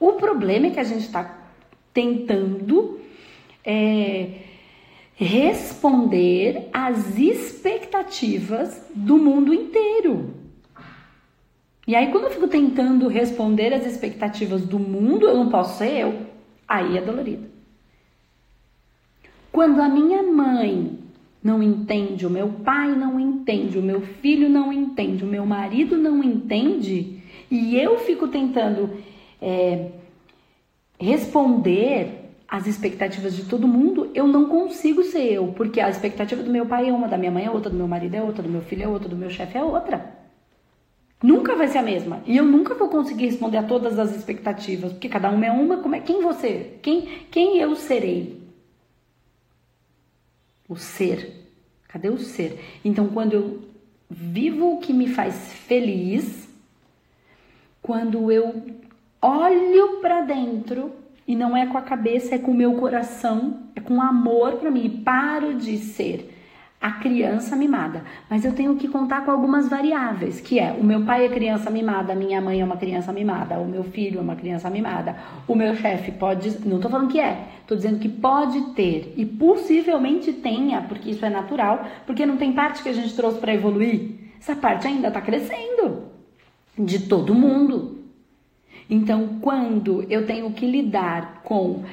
[0.01, 1.37] O problema é que a gente está
[1.93, 3.01] tentando
[3.65, 4.31] é,
[5.15, 10.35] responder às expectativas do mundo inteiro.
[11.87, 16.01] E aí, quando eu fico tentando responder às expectativas do mundo, eu não posso ser
[16.01, 16.27] eu.
[16.69, 17.49] Aí é dolorido.
[19.51, 20.99] Quando a minha mãe
[21.43, 25.97] não entende, o meu pai não entende, o meu filho não entende, o meu marido
[25.97, 28.91] não entende, e eu fico tentando
[29.41, 29.93] é,
[31.01, 32.18] responder
[32.49, 36.65] as expectativas de todo mundo, eu não consigo ser eu, porque a expectativa do meu
[36.65, 38.63] pai é uma, da minha mãe é outra, do meu marido é outra, do meu
[38.63, 40.17] filho é outra, do meu chefe é outra.
[41.23, 42.23] Nunca vai ser a mesma.
[42.25, 45.79] E eu nunca vou conseguir responder a todas as expectativas, porque cada uma é uma,
[45.79, 46.79] como é quem você?
[46.81, 48.41] Quem quem eu serei?
[50.67, 51.47] O ser.
[51.87, 52.59] Cadê o ser?
[52.85, 53.63] Então, quando eu
[54.09, 56.49] vivo o que me faz feliz,
[57.83, 58.55] quando eu
[59.21, 60.93] olho para dentro,
[61.29, 64.71] e não é com a cabeça, é com o meu coração, é com amor para
[64.71, 64.87] mim.
[64.87, 66.35] E paro de ser
[66.81, 68.05] a criança mimada.
[68.31, 71.71] Mas eu tenho que contar com algumas variáveis, que é o meu pai é criança
[71.71, 75.55] mimada, minha mãe é uma criança mimada, o meu filho é uma criança mimada, o
[75.55, 80.33] meu chefe pode, não tô falando que é, tô dizendo que pode ter e possivelmente
[80.33, 84.13] tenha, porque isso é natural, porque não tem parte que a gente trouxe para evoluir.
[84.41, 86.05] Essa parte ainda tá crescendo
[86.79, 87.98] de todo mundo.
[88.89, 91.85] Então, quando eu tenho que lidar com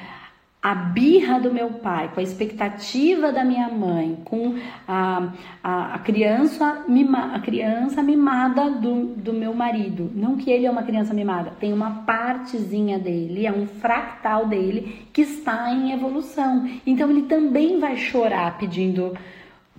[0.66, 4.56] a birra do meu pai, com a expectativa da minha mãe, com
[4.88, 5.32] a,
[5.62, 10.10] a, a criança, mima, a criança mimada do, do meu marido.
[10.12, 15.06] Não que ele é uma criança mimada, tem uma partezinha dele, é um fractal dele
[15.12, 16.68] que está em evolução.
[16.84, 19.16] Então ele também vai chorar pedindo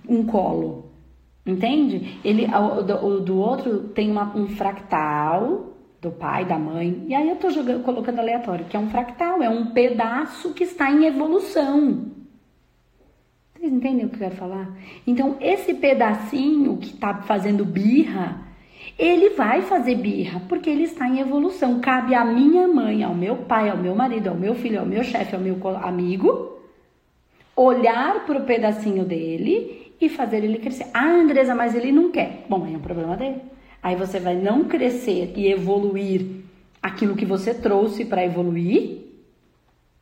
[0.08, 0.86] um colo.
[1.44, 2.18] Entende?
[2.24, 7.04] Ele, o, do, do outro tem uma, um fractal do pai, da mãe.
[7.08, 10.64] E aí eu tô jogando, colocando aleatório, que é um fractal, é um pedaço que
[10.64, 12.06] está em evolução.
[13.54, 14.70] Vocês entendem o que eu quero falar?
[15.04, 18.46] Então, esse pedacinho que tá fazendo birra,
[18.96, 21.80] ele vai fazer birra, porque ele está em evolução.
[21.80, 25.02] Cabe à minha mãe, ao meu pai, ao meu marido, ao meu filho, ao meu
[25.02, 26.56] chefe, ao meu amigo,
[27.56, 30.86] olhar para o pedacinho dele e fazer ele crescer.
[30.94, 32.44] Ah, Andresa, mas ele não quer.
[32.48, 33.40] Bom, é um problema dele.
[33.82, 36.26] Aí você vai não crescer e evoluir
[36.82, 38.98] aquilo que você trouxe para evoluir,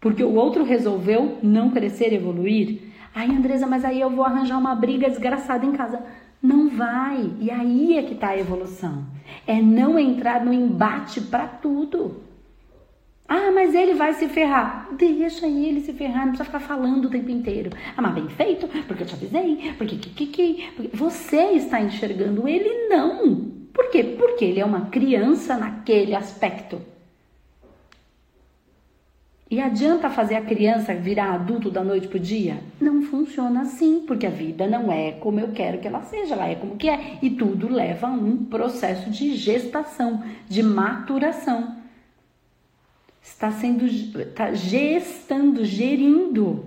[0.00, 2.80] porque o outro resolveu não crescer evoluir.
[3.14, 6.02] Ai, Andresa, mas aí eu vou arranjar uma briga desgraçada em casa.
[6.42, 7.30] Não vai.
[7.40, 9.04] E aí é que está a evolução.
[9.46, 12.25] É não entrar no embate para tudo.
[13.28, 14.88] Ah, mas ele vai se ferrar.
[14.92, 17.70] Deixa ele se ferrar, não precisa ficar falando o tempo inteiro.
[17.96, 21.80] Ah, mas bem feito, porque eu te avisei, porque que, que, que, porque você está
[21.80, 23.50] enxergando ele não.
[23.72, 24.04] Por quê?
[24.04, 26.80] Porque ele é uma criança naquele aspecto.
[29.48, 32.58] E adianta fazer a criança virar adulto da noite pro dia?
[32.80, 36.48] Não funciona assim, porque a vida não é como eu quero que ela seja, ela
[36.48, 37.18] é como que é.
[37.22, 41.76] E tudo leva a um processo de gestação, de maturação.
[43.26, 46.64] Está sendo, está gestando, gerindo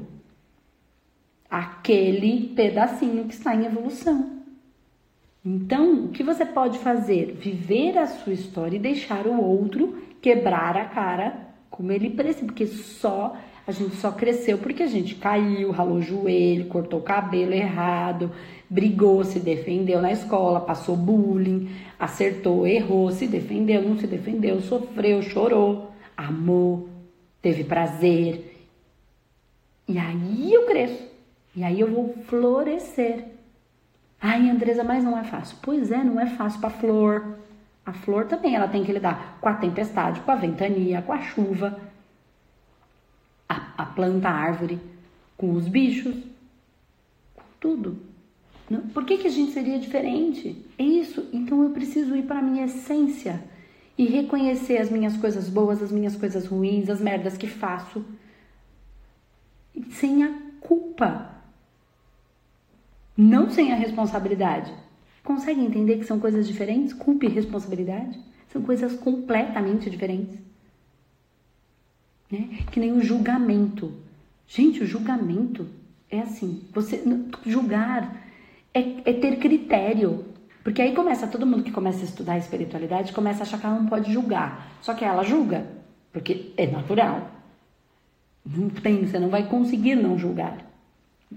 [1.50, 4.43] aquele pedacinho que está em evolução.
[5.43, 7.34] Então, o que você pode fazer?
[7.34, 12.67] Viver a sua história e deixar o outro quebrar a cara como ele precisa, porque
[12.67, 17.54] só a gente só cresceu porque a gente caiu, ralou o joelho, cortou o cabelo
[17.54, 18.32] errado,
[18.69, 25.22] brigou, se defendeu na escola, passou bullying, acertou, errou, se defendeu, não se defendeu, sofreu,
[25.22, 25.88] chorou,
[26.20, 26.90] amou,
[27.42, 28.68] teve prazer.
[29.88, 31.08] E aí eu cresço.
[31.56, 33.26] E aí eu vou florescer.
[34.22, 35.58] Ai, Andresa, mas não é fácil.
[35.62, 37.40] Pois é, não é fácil para flor.
[37.86, 41.22] A flor também ela tem que lidar com a tempestade, com a ventania, com a
[41.22, 41.80] chuva,
[43.48, 44.80] a, a planta, a árvore,
[45.38, 46.16] com os bichos,
[47.34, 47.98] com tudo.
[48.94, 50.64] Por que, que a gente seria diferente?
[50.78, 51.28] É isso.
[51.34, 53.42] Então eu preciso ir para a minha essência
[54.00, 58.06] e reconhecer as minhas coisas boas, as minhas coisas ruins, as merdas que faço,
[59.92, 61.30] sem a culpa,
[63.18, 64.74] não sem a responsabilidade.
[65.22, 66.94] Consegue entender que são coisas diferentes?
[66.94, 70.40] Culpa e responsabilidade são coisas completamente diferentes.
[72.32, 72.60] Né?
[72.72, 73.92] Que nem o julgamento.
[74.48, 75.68] Gente, o julgamento
[76.10, 77.04] é assim: você
[77.46, 78.16] julgar
[78.74, 80.24] é, é ter critério.
[80.63, 83.65] Porque aí começa todo mundo que começa a estudar a espiritualidade começa a achar que
[83.65, 84.67] ela não pode julgar.
[84.82, 85.65] Só que ela julga,
[86.12, 87.30] porque é natural.
[88.45, 90.58] Não tem, você não vai conseguir não julgar.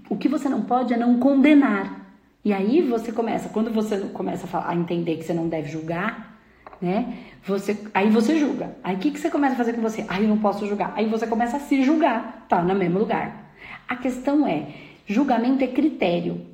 [0.09, 2.03] O que você não pode é não condenar.
[2.43, 5.69] E aí você começa, quando você começa a, falar, a entender que você não deve
[5.69, 6.37] julgar,
[6.81, 7.17] né?
[7.45, 8.75] Você, aí você julga.
[8.83, 10.05] Aí o que, que você começa a fazer com você?
[10.09, 10.93] Aí eu não posso julgar.
[10.95, 13.53] Aí você começa a se julgar, tá no mesmo lugar.
[13.87, 14.67] A questão é,
[15.05, 16.52] julgamento é critério.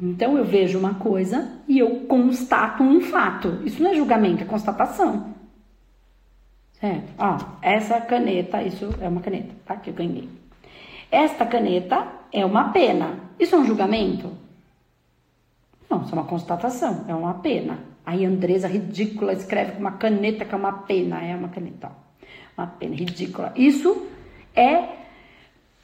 [0.00, 3.60] Então eu vejo uma coisa e eu constato um fato.
[3.64, 5.34] Isso não é julgamento, é constatação.
[6.74, 7.12] Certo?
[7.18, 9.76] Ó, essa caneta, isso é uma caneta, tá?
[9.76, 10.28] Que eu ganhei.
[11.10, 13.18] Esta caneta é uma pena.
[13.40, 14.30] Isso é um julgamento?
[15.90, 17.78] Não, isso é uma constatação, é uma pena.
[18.06, 22.08] Aí Andresa, ridícula, escreve com uma caneta que é uma pena, é uma caneta, ó.
[22.56, 23.52] Uma pena, ridícula.
[23.56, 24.06] Isso
[24.54, 24.88] é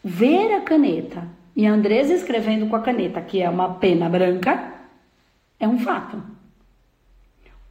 [0.02, 4.74] ver a caneta e Andresa escrevendo com a caneta, que é uma pena branca,
[5.58, 6.22] é um fato.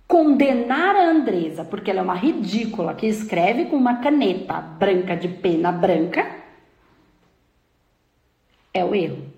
[0.07, 5.27] Condenar a Andresa, porque ela é uma ridícula que escreve com uma caneta branca de
[5.27, 6.43] pena branca,
[8.73, 9.31] é o erro.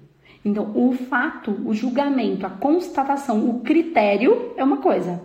[0.43, 5.23] Então, o fato, o julgamento, a constatação, o critério é uma coisa.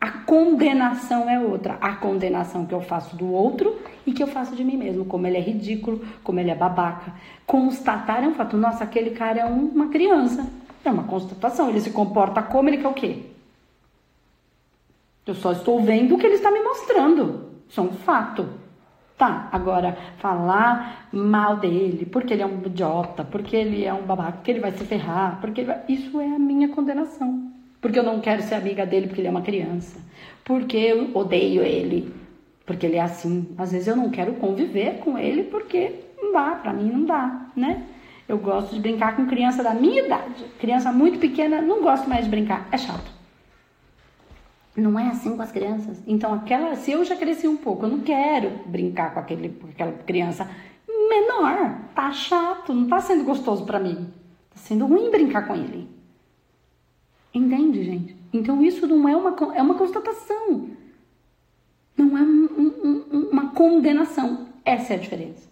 [0.00, 1.78] A condenação é outra.
[1.80, 5.04] A condenação que eu faço do outro e que eu faço de mim mesmo.
[5.04, 7.12] Como ele é ridículo, como ele é babaca.
[7.46, 8.56] Constatar é um fato.
[8.56, 10.46] Nossa, aquele cara é uma criança.
[10.84, 11.68] É uma constatação.
[11.68, 13.22] Ele se comporta como ele quer o quê?
[15.26, 17.50] Eu só estou vendo o que ele está me mostrando.
[17.68, 18.48] Isso é um fato.
[19.18, 24.32] Tá, agora falar mal dele, porque ele é um idiota, porque ele é um babaca,
[24.32, 25.82] porque ele vai se ferrar, porque vai...
[25.88, 27.50] isso é a minha condenação.
[27.80, 29.98] Porque eu não quero ser amiga dele porque ele é uma criança.
[30.44, 32.14] Porque eu odeio ele,
[32.64, 33.54] porque ele é assim.
[33.58, 37.48] Às vezes eu não quero conviver com ele porque não dá, pra mim não dá,
[37.54, 37.82] né?
[38.28, 40.44] Eu gosto de brincar com criança da minha idade.
[40.58, 43.14] Criança muito pequena, não gosto mais de brincar, é chato.
[44.76, 46.02] Não é assim com as crianças.
[46.06, 49.68] Então, aquela, se eu já cresci um pouco, eu não quero brincar com, aquele, com
[49.68, 50.48] aquela criança
[51.08, 51.78] menor.
[51.94, 54.12] Tá chato, não tá sendo gostoso para mim.
[54.50, 55.95] Tá sendo ruim brincar com ele.
[57.36, 58.16] Entende, gente?
[58.32, 60.70] Então, isso não é uma, é uma constatação.
[61.94, 64.46] Não é um, um, uma condenação.
[64.64, 65.46] Essa é a diferença.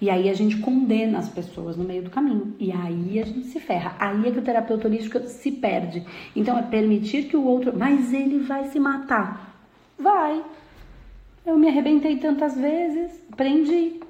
[0.00, 2.56] E aí a gente condena as pessoas no meio do caminho.
[2.58, 3.94] E aí a gente se ferra.
[4.00, 6.04] Aí é que o terapeuta holístico se perde.
[6.34, 7.72] Então é permitir que o outro.
[7.76, 9.56] Mas ele vai se matar.
[9.96, 10.42] Vai.
[11.46, 14.00] Eu me arrebentei tantas vezes, aprendi.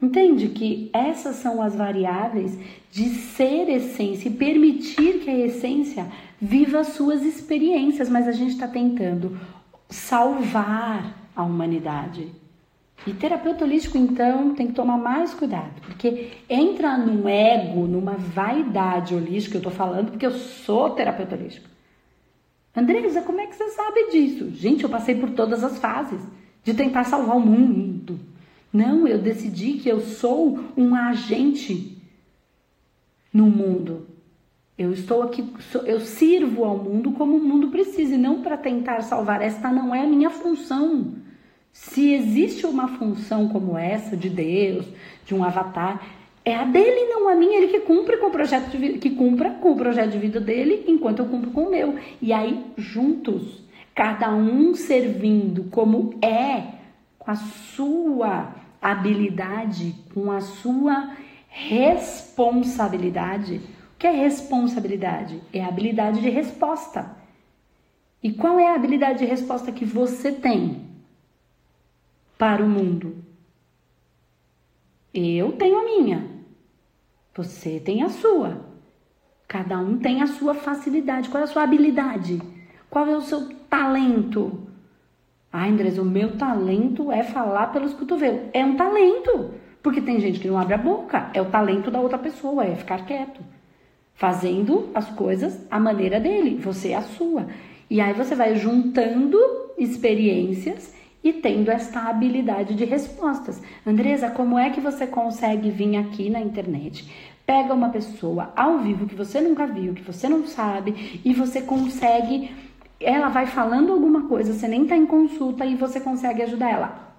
[0.00, 2.56] Entende que essas são as variáveis
[2.90, 6.06] de ser essência e permitir que a essência
[6.40, 9.38] viva as suas experiências, mas a gente está tentando
[9.88, 12.30] salvar a humanidade.
[13.06, 19.14] E terapeuta holístico, então, tem que tomar mais cuidado, porque entra num ego, numa vaidade
[19.14, 21.68] holística, eu tô falando porque eu sou terapeuta holístico.
[22.74, 24.50] Andresa, como é que você sabe disso?
[24.50, 26.20] Gente, eu passei por todas as fases
[26.62, 27.97] de tentar salvar o mundo.
[28.72, 31.96] Não, eu decidi que eu sou um agente
[33.32, 34.06] no mundo.
[34.76, 35.44] Eu estou aqui,
[35.86, 39.42] eu sirvo ao mundo como o mundo precisa e não para tentar salvar.
[39.42, 41.14] Esta não é a minha função.
[41.72, 44.86] Se existe uma função como essa de Deus,
[45.24, 46.00] de um avatar,
[46.44, 47.58] é a dele, não a minha.
[47.58, 50.40] Ele que cumpre com o projeto de vida, que cumpra com o projeto de vida
[50.40, 51.96] dele, enquanto eu cumpro com o meu.
[52.22, 53.62] E aí, juntos,
[53.94, 56.62] cada um servindo como é,
[57.18, 61.16] com a sua habilidade, com a sua
[61.48, 63.60] responsabilidade.
[63.94, 65.42] O que é responsabilidade?
[65.52, 67.16] É a habilidade de resposta.
[68.22, 70.86] E qual é a habilidade de resposta que você tem
[72.36, 73.24] para o mundo?
[75.12, 76.28] Eu tenho a minha.
[77.34, 78.66] Você tem a sua.
[79.46, 81.28] Cada um tem a sua facilidade.
[81.28, 82.40] Qual é a sua habilidade?
[82.90, 84.67] Qual é o seu talento?
[85.52, 88.42] Ai, Andres, o meu talento é falar pelos cotovelos.
[88.52, 89.54] É um talento.
[89.82, 91.30] Porque tem gente que não abre a boca.
[91.32, 93.40] É o talento da outra pessoa, é ficar quieto.
[94.14, 97.46] Fazendo as coisas à maneira dele, você é a sua.
[97.88, 99.38] E aí você vai juntando
[99.78, 100.92] experiências
[101.22, 103.62] e tendo esta habilidade de respostas.
[103.86, 107.08] Andresa, como é que você consegue vir aqui na internet?
[107.46, 111.62] Pega uma pessoa ao vivo que você nunca viu, que você não sabe, e você
[111.62, 112.50] consegue.
[113.00, 117.14] Ela vai falando alguma coisa, você nem está em consulta e você consegue ajudar ela.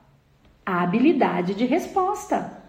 [0.65, 2.59] A habilidade de resposta.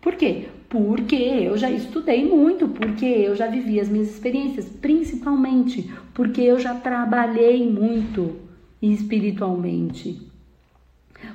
[0.00, 0.48] Por quê?
[0.68, 6.58] Porque eu já estudei muito, porque eu já vivi as minhas experiências, principalmente porque eu
[6.58, 8.36] já trabalhei muito
[8.80, 10.20] espiritualmente.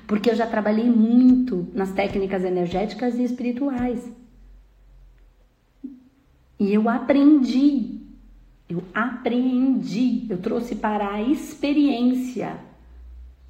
[0.08, 4.12] Porque eu já trabalhei muito nas técnicas energéticas e espirituais.
[6.60, 7.95] E eu aprendi,
[8.70, 12.58] eu aprendi, eu trouxe para a experiência.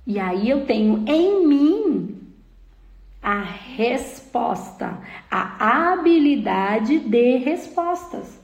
[0.06, 2.22] E aí eu tenho em mim
[3.22, 5.00] a resposta,
[5.32, 8.40] a habilidade de respostas.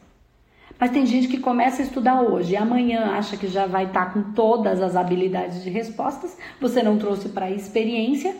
[0.80, 4.08] Mas tem gente que começa a estudar hoje e amanhã acha que já vai estar
[4.08, 8.36] tá com todas as habilidades de respostas, você não trouxe para a experiência.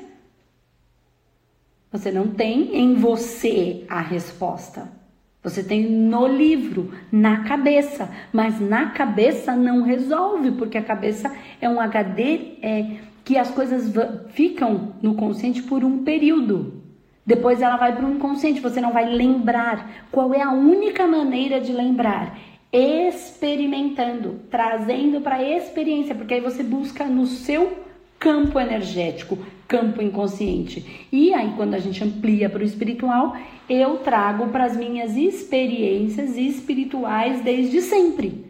[1.92, 5.01] Você não tem em você a resposta.
[5.44, 11.68] Você tem no livro, na cabeça, mas na cabeça não resolve, porque a cabeça é
[11.68, 13.92] um HD é, que as coisas
[14.30, 16.82] ficam no consciente por um período.
[17.26, 20.06] Depois ela vai para o inconsciente, você não vai lembrar.
[20.12, 22.38] Qual é a única maneira de lembrar?
[22.72, 27.80] Experimentando, trazendo para a experiência, porque aí você busca no seu
[28.20, 29.40] campo energético,
[29.72, 31.08] campo inconsciente.
[31.12, 33.36] E aí, quando a gente amplia para o espiritual,
[33.70, 38.46] eu trago para as minhas experiências espirituais desde sempre.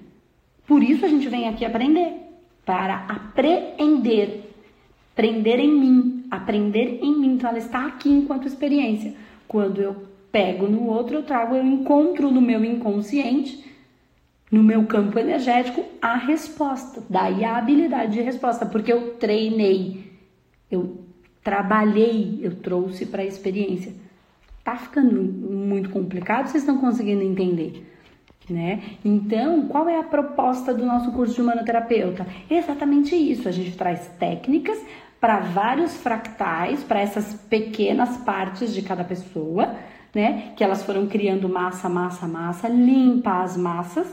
[0.65, 2.13] Por isso a gente vem aqui aprender,
[2.65, 4.51] para apreender
[5.13, 7.33] aprender em mim, aprender em mim.
[7.33, 9.13] Então ela está aqui enquanto experiência.
[9.47, 13.63] Quando eu pego no outro, eu trago, eu encontro no meu inconsciente,
[14.49, 17.03] no meu campo energético, a resposta.
[17.09, 20.11] Daí a habilidade de resposta, porque eu treinei,
[20.71, 21.00] eu
[21.43, 23.93] trabalhei, eu trouxe para a experiência.
[24.63, 27.87] Tá ficando muito complicado, vocês estão conseguindo entender?
[28.49, 28.97] Né?
[29.05, 32.25] Então, qual é a proposta do nosso curso de humanoterapeuta?
[32.49, 33.47] Exatamente isso.
[33.47, 34.77] A gente traz técnicas
[35.21, 39.75] para vários fractais, para essas pequenas partes de cada pessoa,
[40.13, 40.51] né?
[40.55, 44.07] Que elas foram criando massa, massa, massa, limpa as massas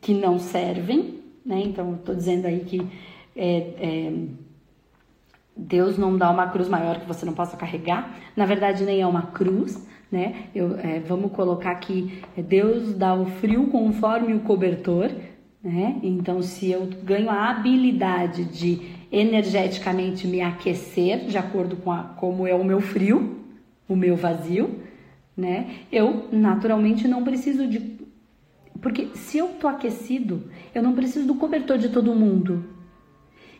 [0.00, 1.60] que não servem, né?
[1.60, 2.80] Então, estou dizendo aí que
[3.36, 4.12] é, é,
[5.58, 8.16] Deus não dá uma cruz maior que você não possa carregar.
[8.36, 10.44] Na verdade, nem é uma cruz, né?
[10.54, 11.80] Eu, é, vamos colocar
[12.36, 15.10] é, Deus dá o frio conforme o cobertor,
[15.62, 15.98] né?
[16.02, 22.46] Então, se eu ganho a habilidade de energeticamente me aquecer de acordo com a, como
[22.46, 23.38] é o meu frio,
[23.88, 24.78] o meu vazio,
[25.36, 25.70] né?
[25.90, 27.98] Eu naturalmente não preciso de
[28.80, 32.77] porque se eu tô aquecido, eu não preciso do cobertor de todo mundo.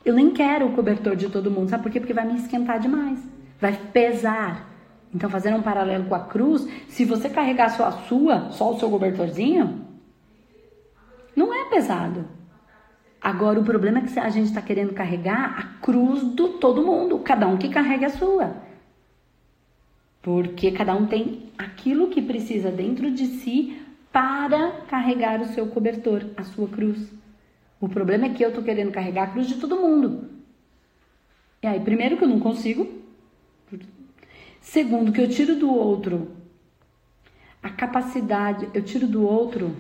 [0.09, 2.01] Eu nem quero o cobertor de todo mundo, sabe por quê?
[2.01, 3.19] Porque vai me esquentar demais,
[3.61, 4.67] vai pesar.
[5.15, 8.79] Então, fazendo um paralelo com a cruz, se você carregar só a sua, só o
[8.79, 9.85] seu cobertorzinho,
[11.37, 12.25] não é pesado.
[13.21, 17.19] Agora, o problema é que a gente está querendo carregar a cruz do todo mundo,
[17.19, 18.57] cada um que carregue a sua.
[20.23, 23.79] Porque cada um tem aquilo que precisa dentro de si
[24.11, 27.18] para carregar o seu cobertor, a sua cruz.
[27.81, 30.29] O problema é que eu estou querendo carregar a cruz de todo mundo.
[31.63, 32.89] E aí, primeiro que eu não consigo.
[34.61, 36.37] Segundo, que eu tiro do outro
[37.63, 39.75] a capacidade, eu tiro do outro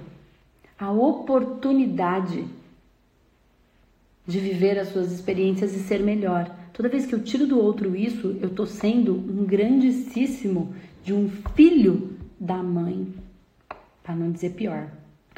[0.78, 2.44] a oportunidade
[4.26, 6.54] de viver as suas experiências e ser melhor.
[6.72, 11.28] Toda vez que eu tiro do outro isso, eu tô sendo um grandíssimo de um
[11.56, 13.12] filho da mãe.
[14.02, 14.88] Para não dizer pior,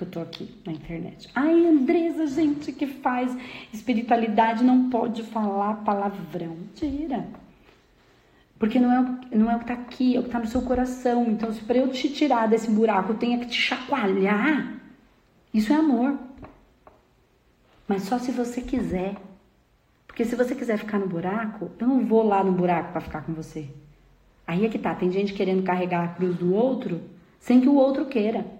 [0.00, 1.28] que eu tô aqui na internet.
[1.34, 3.36] Ai, Andresa, gente que faz
[3.72, 6.56] espiritualidade não pode falar palavrão.
[6.74, 7.26] Tira.
[8.58, 10.62] Porque não é, não é o que tá aqui, é o que tá no seu
[10.62, 11.26] coração.
[11.28, 14.80] Então, se para eu te tirar desse buraco eu tenha que te chacoalhar,
[15.52, 16.18] isso é amor.
[17.86, 19.16] Mas só se você quiser.
[20.06, 23.22] Porque se você quiser ficar no buraco, eu não vou lá no buraco para ficar
[23.22, 23.68] com você.
[24.46, 27.00] Aí é que tá, tem gente querendo carregar a cruz do outro
[27.38, 28.59] sem que o outro queira.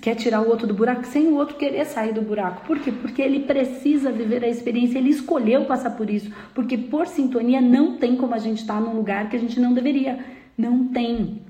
[0.00, 2.66] Quer tirar o outro do buraco sem o outro querer sair do buraco.
[2.66, 2.92] Por quê?
[2.92, 6.30] Porque ele precisa viver a experiência, ele escolheu passar por isso.
[6.54, 9.58] Porque por sintonia não tem como a gente estar tá num lugar que a gente
[9.58, 10.24] não deveria.
[10.56, 11.40] Não tem.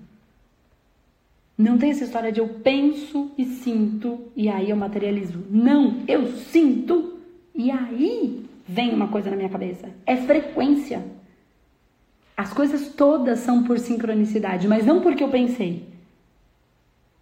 [1.58, 5.44] Não tem essa história de eu penso e sinto e aí eu materializo.
[5.50, 7.18] Não, eu sinto
[7.52, 9.88] e aí vem uma coisa na minha cabeça.
[10.06, 11.04] É frequência.
[12.36, 15.97] As coisas todas são por sincronicidade, mas não porque eu pensei.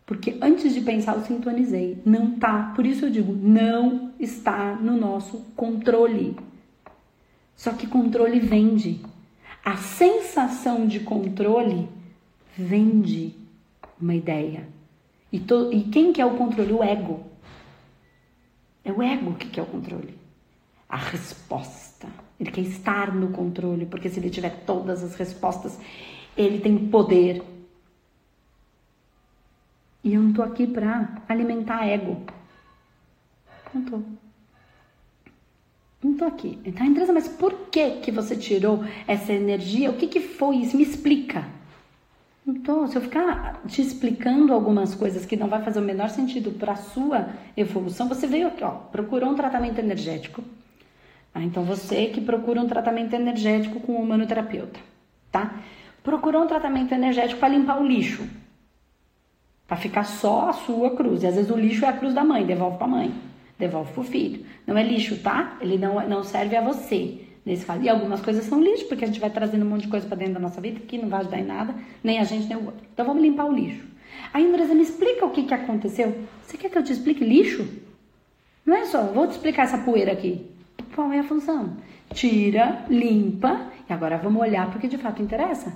[0.07, 2.01] Porque antes de pensar eu sintonizei.
[2.07, 2.73] Não tá.
[2.77, 6.37] Por isso eu digo, não está no nosso controle.
[7.57, 9.01] Só que controle vende.
[9.65, 11.89] A sensação de controle
[12.57, 13.35] vende
[14.01, 14.69] uma ideia.
[15.33, 16.73] E, to, e quem quer o controle?
[16.73, 17.25] O ego.
[18.85, 20.15] É o ego que quer o controle.
[20.89, 22.07] A resposta.
[22.39, 25.77] Ele quer estar no controle, porque se ele tiver todas as respostas,
[26.37, 27.43] ele tem poder.
[30.07, 32.23] E eu não tô aqui para alimentar ego.
[33.75, 34.01] Não tô.
[36.01, 36.61] Não tô aqui.
[36.65, 39.91] Então, Andresa, mas por que que você tirou essa energia?
[39.91, 40.77] O que que foi isso?
[40.77, 41.45] Me explica.
[42.47, 46.53] Então, se eu ficar te explicando algumas coisas que não vai fazer o menor sentido
[46.53, 50.45] para a sua evolução, você veio aqui, ó, procurou um tratamento energético.
[51.35, 54.79] Ah, então, você que procura um tratamento energético com um humanoterapeuta,
[55.33, 55.53] tá?
[56.05, 58.46] Procurou um tratamento energético para limpar o lixo.
[59.67, 61.23] Para ficar só a sua cruz.
[61.23, 63.14] E às vezes o lixo é a cruz da mãe, devolve para a mãe,
[63.59, 64.45] devolve para o filho.
[64.67, 65.57] Não é lixo, tá?
[65.61, 67.83] Ele não, não serve a você nesse caso.
[67.83, 70.17] E algumas coisas são lixo, porque a gente vai trazendo um monte de coisa para
[70.17, 72.67] dentro da nossa vida que não vai ajudar em nada, nem a gente, nem o
[72.67, 72.85] outro.
[72.93, 73.87] Então vamos limpar o lixo.
[74.33, 76.14] Aí, Andresa, me explica o que, que aconteceu.
[76.43, 77.67] Você quer que eu te explique lixo?
[78.64, 80.45] Não é só, vou te explicar essa poeira aqui.
[80.95, 81.77] Qual é a função?
[82.12, 85.73] Tira, limpa, e agora vamos olhar para o que de fato interessa.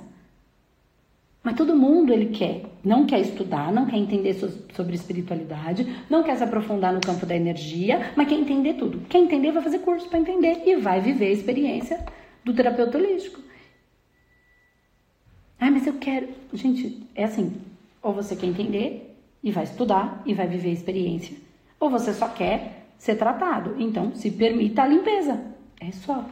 [1.43, 6.37] Mas todo mundo ele quer, não quer estudar, não quer entender sobre espiritualidade, não quer
[6.37, 9.01] se aprofundar no campo da energia, mas quer entender tudo.
[9.09, 12.05] Quer entender, vai fazer curso para entender e vai viver a experiência
[12.45, 13.41] do terapeuta holístico.
[15.59, 16.29] Ah, mas eu quero.
[16.53, 17.55] Gente, é assim:
[18.03, 21.37] ou você quer entender e vai estudar e vai viver a experiência,
[21.79, 23.77] ou você só quer ser tratado.
[23.79, 25.41] Então, se permita a limpeza.
[25.81, 26.27] É só.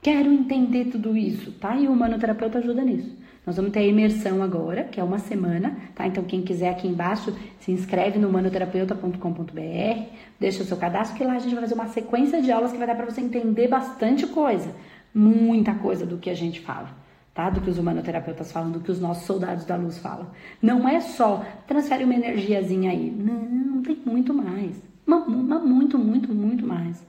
[0.00, 1.76] Quero entender tudo isso, tá?
[1.76, 3.14] E o humanoterapeuta ajuda nisso.
[3.48, 6.06] Nós vamos ter a imersão agora, que é uma semana, tá?
[6.06, 10.02] Então, quem quiser aqui embaixo, se inscreve no manoterapeuta.com.br,
[10.38, 12.76] deixa o seu cadastro, que lá a gente vai fazer uma sequência de aulas que
[12.76, 14.70] vai dar para você entender bastante coisa,
[15.14, 16.90] muita coisa do que a gente fala.
[17.32, 17.48] Tá?
[17.48, 20.26] Do que os humanoterapeutas falam, do que os nossos soldados da luz falam.
[20.60, 23.10] Não é só transfere uma energiazinha aí.
[23.10, 24.76] Não, tem muito mais.
[25.06, 27.02] Uma, muito, muito, muito mais.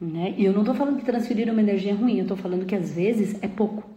[0.00, 0.34] Né?
[0.38, 2.74] E eu não tô falando que transferir uma energia é ruim, eu tô falando que
[2.74, 3.93] às vezes é pouco.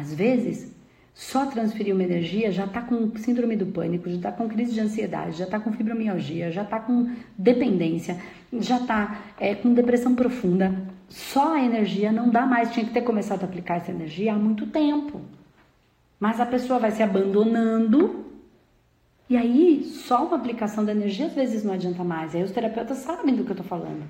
[0.00, 0.74] Às vezes,
[1.14, 4.80] só transferir uma energia já está com síndrome do pânico, já está com crise de
[4.80, 8.18] ansiedade, já está com fibromialgia, já está com dependência,
[8.58, 10.74] já está é, com depressão profunda.
[11.08, 12.72] Só a energia não dá mais.
[12.72, 15.20] Tinha que ter começado a aplicar essa energia há muito tempo.
[16.18, 18.26] Mas a pessoa vai se abandonando
[19.28, 22.34] e aí só uma aplicação da energia às vezes não adianta mais.
[22.34, 24.04] Aí os terapeutas sabem do que eu estou falando.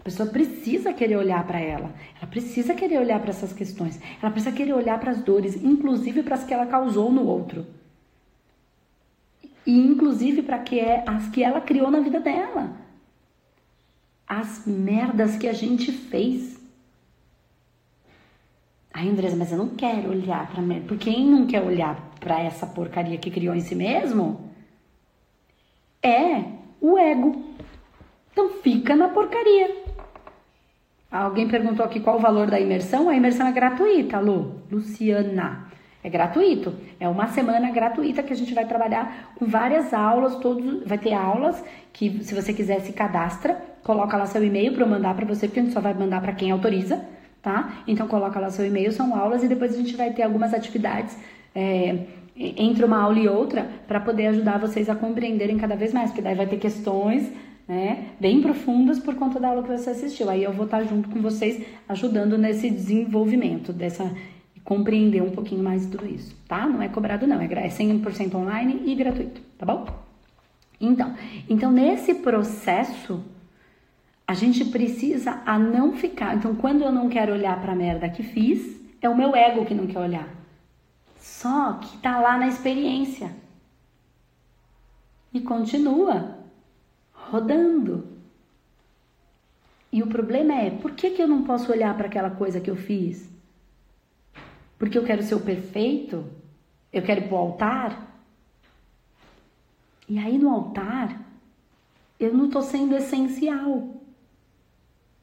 [0.00, 4.32] A pessoa precisa querer olhar para ela, ela precisa querer olhar para essas questões, ela
[4.32, 7.66] precisa querer olhar para as dores, inclusive para as que ela causou no outro.
[9.66, 12.72] E inclusive para que é as que ela criou na vida dela.
[14.26, 16.58] As merdas que a gente fez.
[18.92, 20.86] Ai, Andresa, mas eu não quero olhar para merda.
[20.88, 24.50] Porque quem não quer olhar para essa porcaria que criou em si mesmo
[26.02, 26.42] é
[26.80, 27.44] o ego.
[28.32, 29.89] Então fica na porcaria.
[31.10, 33.08] Alguém perguntou aqui qual o valor da imersão.
[33.08, 34.62] A imersão é gratuita, Lu.
[34.70, 35.66] Luciana.
[36.02, 36.72] É gratuito.
[36.98, 41.12] É uma semana gratuita que a gente vai trabalhar com várias aulas, todos vai ter
[41.12, 45.26] aulas que se você quiser se cadastra, coloca lá seu e-mail para eu mandar para
[45.26, 47.04] você, porque a gente só vai mandar para quem autoriza,
[47.42, 47.82] tá?
[47.86, 51.18] Então coloca lá seu e-mail, são aulas e depois a gente vai ter algumas atividades
[51.54, 51.98] é,
[52.36, 56.22] entre uma aula e outra para poder ajudar vocês a compreenderem cada vez mais, porque
[56.22, 57.30] daí vai ter questões
[57.70, 60.28] né, bem profundas por conta da aula que você assistiu.
[60.28, 64.12] Aí eu vou estar junto com vocês ajudando nesse desenvolvimento dessa
[64.64, 66.66] compreender um pouquinho mais tudo isso, tá?
[66.66, 69.86] Não é cobrado não, é 100% online e gratuito, tá bom?
[70.80, 71.14] Então,
[71.48, 73.22] então nesse processo
[74.26, 76.36] a gente precisa a não ficar.
[76.36, 79.64] Então, quando eu não quero olhar para a merda que fiz, é o meu ego
[79.64, 80.28] que não quer olhar.
[81.20, 83.30] Só que tá lá na experiência.
[85.32, 86.39] E continua
[87.30, 88.06] rodando.
[89.92, 92.70] E o problema é, por que, que eu não posso olhar para aquela coisa que
[92.70, 93.28] eu fiz?
[94.78, 96.24] Porque eu quero ser o perfeito?
[96.92, 98.22] Eu quero ir para o altar?
[100.08, 101.20] E aí no altar,
[102.18, 103.94] eu não estou sendo essencial.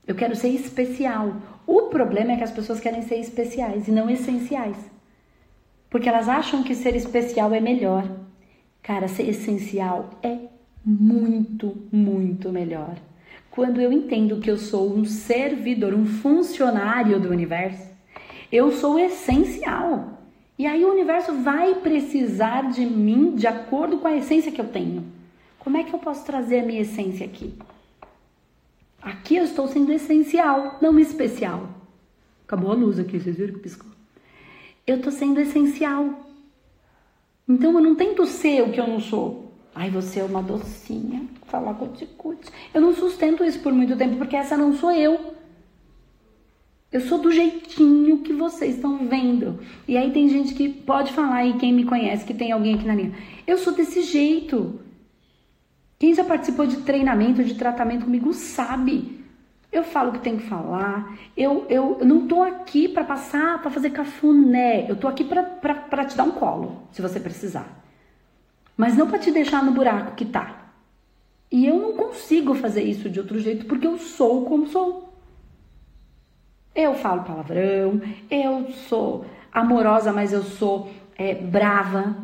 [0.05, 1.35] Eu quero ser especial.
[1.65, 4.77] O problema é que as pessoas querem ser especiais e não essenciais.
[5.89, 8.09] Porque elas acham que ser especial é melhor.
[8.81, 10.47] Cara, ser essencial é
[10.87, 12.95] muito, muito melhor.
[13.51, 17.91] Quando eu entendo que eu sou um servidor, um funcionário do universo,
[18.49, 20.21] eu sou essencial.
[20.57, 24.69] E aí o universo vai precisar de mim de acordo com a essência que eu
[24.69, 25.03] tenho.
[25.59, 27.53] Como é que eu posso trazer a minha essência aqui?
[29.01, 31.69] Aqui eu estou sendo essencial, não especial.
[32.45, 33.91] Acabou a luz aqui, vocês viram que piscou?
[34.85, 36.25] Eu estou sendo essencial.
[37.47, 39.46] Então eu não tento ser o que eu não sou.
[39.79, 42.49] Ai, você é uma docinha, falar cuticute.
[42.73, 45.35] Eu não sustento isso por muito tempo, porque essa não sou eu.
[46.91, 49.59] Eu sou do jeitinho que vocês estão vendo.
[49.87, 52.87] E aí tem gente que pode falar aí, quem me conhece, que tem alguém aqui
[52.87, 53.13] na linha.
[53.45, 54.79] Eu sou desse jeito.
[55.99, 59.23] Quem já participou de treinamento, de tratamento comigo, sabe.
[59.71, 61.19] Eu falo o que tenho que falar.
[61.37, 64.89] Eu, eu, eu não tô aqui para passar, para fazer cafuné.
[64.89, 67.85] Eu tô aqui para te dar um colo, se você precisar.
[68.77, 70.71] Mas não para te deixar no buraco que tá.
[71.51, 75.13] E eu não consigo fazer isso de outro jeito porque eu sou como sou.
[76.75, 77.99] Eu falo palavrão,
[78.29, 82.15] eu sou amorosa, mas eu sou é, brava.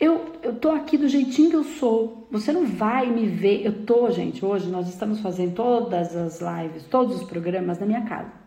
[0.00, 2.26] Eu, eu tô aqui do jeitinho que eu sou.
[2.30, 3.64] Você não vai me ver.
[3.66, 8.02] Eu tô, gente, hoje nós estamos fazendo todas as lives, todos os programas na minha
[8.02, 8.45] casa.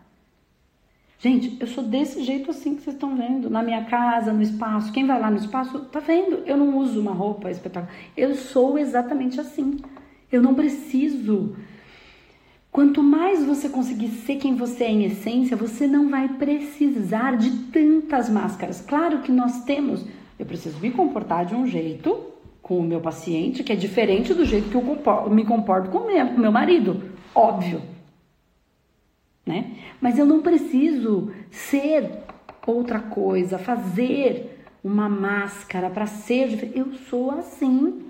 [1.20, 4.90] Gente, eu sou desse jeito assim que vocês estão vendo, na minha casa, no espaço.
[4.90, 6.42] Quem vai lá no espaço tá vendo.
[6.46, 7.94] Eu não uso uma roupa espetacular.
[8.16, 9.78] Eu sou exatamente assim.
[10.32, 11.54] Eu não preciso
[12.72, 17.50] Quanto mais você conseguir ser quem você é em essência, você não vai precisar de
[17.72, 18.80] tantas máscaras.
[18.80, 20.06] Claro que nós temos,
[20.38, 22.16] eu preciso me comportar de um jeito
[22.62, 26.06] com o meu paciente que é diferente do jeito que eu me comporto com o
[26.06, 27.02] meu, marido,
[27.34, 27.82] óbvio.
[29.50, 29.76] Né?
[30.00, 32.08] Mas eu não preciso ser
[32.64, 36.78] outra coisa, fazer uma máscara para ser diferente.
[36.78, 38.00] Eu sou assim.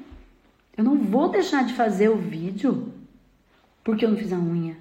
[0.76, 2.93] Eu não vou deixar de fazer o vídeo
[3.82, 4.76] porque eu não fiz a unha?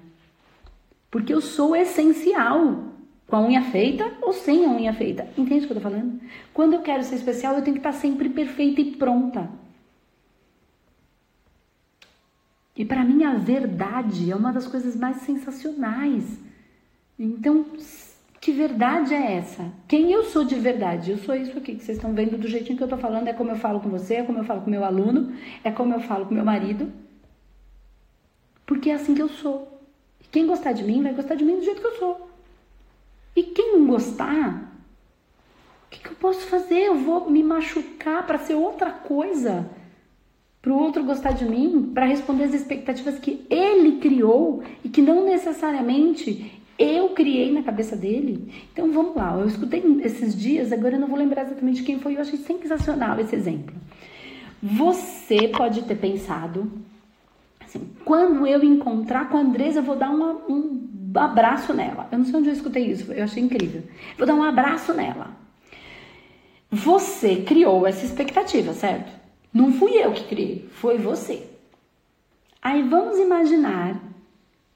[1.10, 2.84] Porque eu sou essencial.
[3.26, 5.26] Com a unha feita ou sem a unha feita.
[5.38, 6.20] Entende o que eu tô falando?
[6.52, 9.48] Quando eu quero ser especial, eu tenho que estar sempre perfeita e pronta.
[12.76, 16.24] E para mim a verdade é uma das coisas mais sensacionais.
[17.22, 17.66] Então,
[18.40, 19.70] que verdade é essa?
[19.86, 21.10] Quem eu sou de verdade?
[21.10, 23.34] Eu sou isso aqui que vocês estão vendo do jeitinho que eu tô falando, é
[23.34, 26.00] como eu falo com você, é como eu falo com meu aluno, é como eu
[26.00, 26.90] falo com meu marido,
[28.64, 29.68] porque é assim que eu sou.
[30.32, 32.30] Quem gostar de mim vai gostar de mim do jeito que eu sou.
[33.36, 34.72] E quem não gostar,
[35.86, 36.86] o que, que eu posso fazer?
[36.86, 39.68] Eu vou me machucar para ser outra coisa,
[40.62, 45.02] para o outro gostar de mim, para responder as expectativas que ele criou e que
[45.02, 48.52] não necessariamente eu criei na cabeça dele.
[48.72, 52.16] Então vamos lá, eu escutei esses dias, agora eu não vou lembrar exatamente quem foi,
[52.16, 53.74] eu achei sensacional esse exemplo.
[54.62, 56.70] Você pode ter pensado
[57.70, 62.08] Assim, quando eu encontrar com a Andresa, eu vou dar uma, um abraço nela.
[62.10, 63.84] Eu não sei onde eu escutei isso, eu achei incrível.
[64.18, 65.30] Vou dar um abraço nela.
[66.68, 69.12] Você criou essa expectativa, certo?
[69.54, 71.48] Não fui eu que criei, foi você.
[72.60, 74.02] Aí vamos imaginar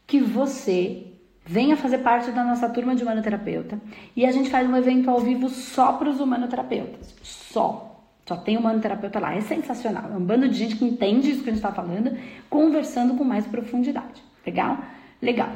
[0.06, 1.08] que você
[1.44, 3.78] venha fazer parte da nossa turma de humanoterapeuta
[4.16, 7.14] e a gente faz um evento ao vivo só para os humanoterapeutas.
[7.22, 7.90] Só.
[8.26, 9.34] Só tem um manoterapeuta lá.
[9.34, 10.10] É sensacional.
[10.10, 12.16] É um bando de gente que entende isso que a gente está falando,
[12.48, 14.22] conversando com mais profundidade.
[14.46, 14.78] Legal?
[15.20, 15.50] Legal.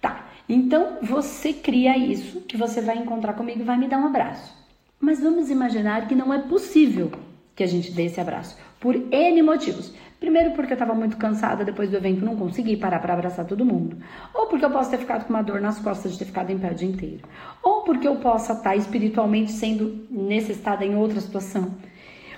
[0.00, 4.06] Tá, então você cria isso, que você vai encontrar comigo e vai me dar um
[4.06, 4.54] abraço.
[4.98, 7.10] Mas vamos imaginar que não é possível
[7.54, 9.92] que a gente dê esse abraço, por N motivos.
[10.20, 13.64] Primeiro, porque eu estava muito cansada depois do evento, não consegui parar para abraçar todo
[13.64, 13.96] mundo.
[14.34, 16.58] Ou porque eu posso ter ficado com uma dor nas costas de ter ficado em
[16.58, 17.22] pé o dia inteiro.
[17.62, 21.74] Ou porque eu possa estar espiritualmente sendo necessitada em outra situação.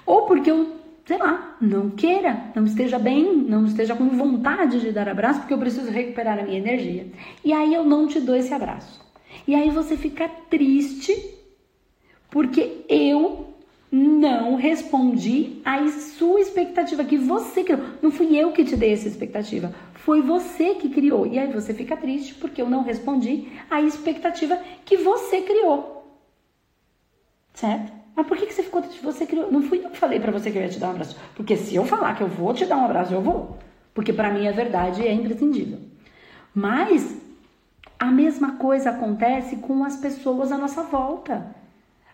[0.06, 4.92] Ou porque eu, sei lá, não queira, não esteja bem, não esteja com vontade de
[4.92, 7.08] dar abraço, porque eu preciso recuperar a minha energia.
[7.44, 9.04] E aí eu não te dou esse abraço.
[9.44, 11.12] E aí você fica triste
[12.30, 13.51] porque eu
[13.92, 17.82] não respondi à sua expectativa que você criou.
[18.00, 21.26] Não fui eu que te dei essa expectativa, foi você que criou.
[21.26, 26.10] E aí você fica triste porque eu não respondi à expectativa que você criou.
[27.52, 27.92] Certo?
[28.16, 29.04] Mas por que, que você ficou triste?
[29.04, 29.52] Você criou.
[29.52, 31.20] Não fui eu que falei para você que eu ia te dar um abraço.
[31.34, 33.58] Porque se eu falar que eu vou te dar um abraço, eu vou.
[33.92, 35.80] Porque para mim a verdade é imprescindível.
[36.54, 37.14] Mas
[37.98, 41.54] a mesma coisa acontece com as pessoas à nossa volta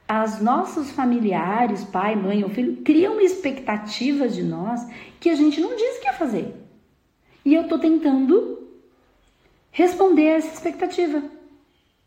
[0.09, 4.89] as nossos familiares, pai, mãe ou filho, criam expectativas de nós
[5.21, 6.55] que a gente não diz que ia fazer.
[7.45, 8.67] E eu estou tentando
[9.71, 11.23] responder a essa expectativa.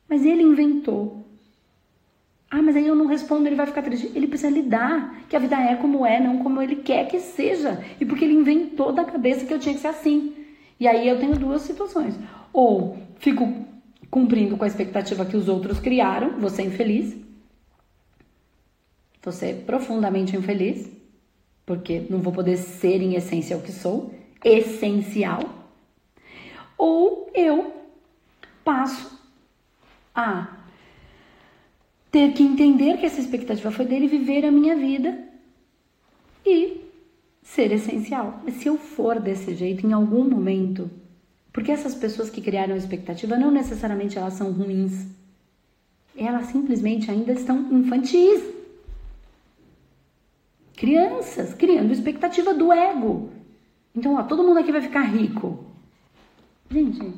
[0.10, 1.26] Mas ele inventou.
[2.49, 4.12] Ah, mas aí eu não respondo, ele vai ficar triste.
[4.16, 7.86] Ele precisa lidar que a vida é como é, não como ele quer que seja.
[7.99, 10.34] E porque ele inventou da cabeça que eu tinha que ser assim.
[10.80, 12.20] E aí eu tenho duas situações.
[12.52, 13.47] Ou fico
[14.10, 17.16] cumprindo com a expectativa que os outros criaram, você infeliz,
[19.24, 20.89] Vou ser profundamente infeliz,
[21.65, 24.13] porque não vou poder ser em essência o que sou,
[24.43, 25.41] essencial.
[26.78, 27.72] Ou eu
[28.63, 29.19] passo
[30.15, 30.57] a
[32.11, 35.17] ter que entender que essa expectativa foi dele viver a minha vida
[36.45, 36.82] e
[37.43, 38.41] ser essencial.
[38.43, 40.89] Mas se eu for desse jeito em algum momento,
[41.53, 45.05] porque essas pessoas que criaram a expectativa não necessariamente elas são ruins.
[46.17, 48.41] Elas simplesmente ainda estão infantis
[50.82, 53.29] crianças, criando expectativa do ego.
[53.95, 55.63] Então, ó, todo mundo aqui vai ficar rico.
[56.71, 57.13] Gente,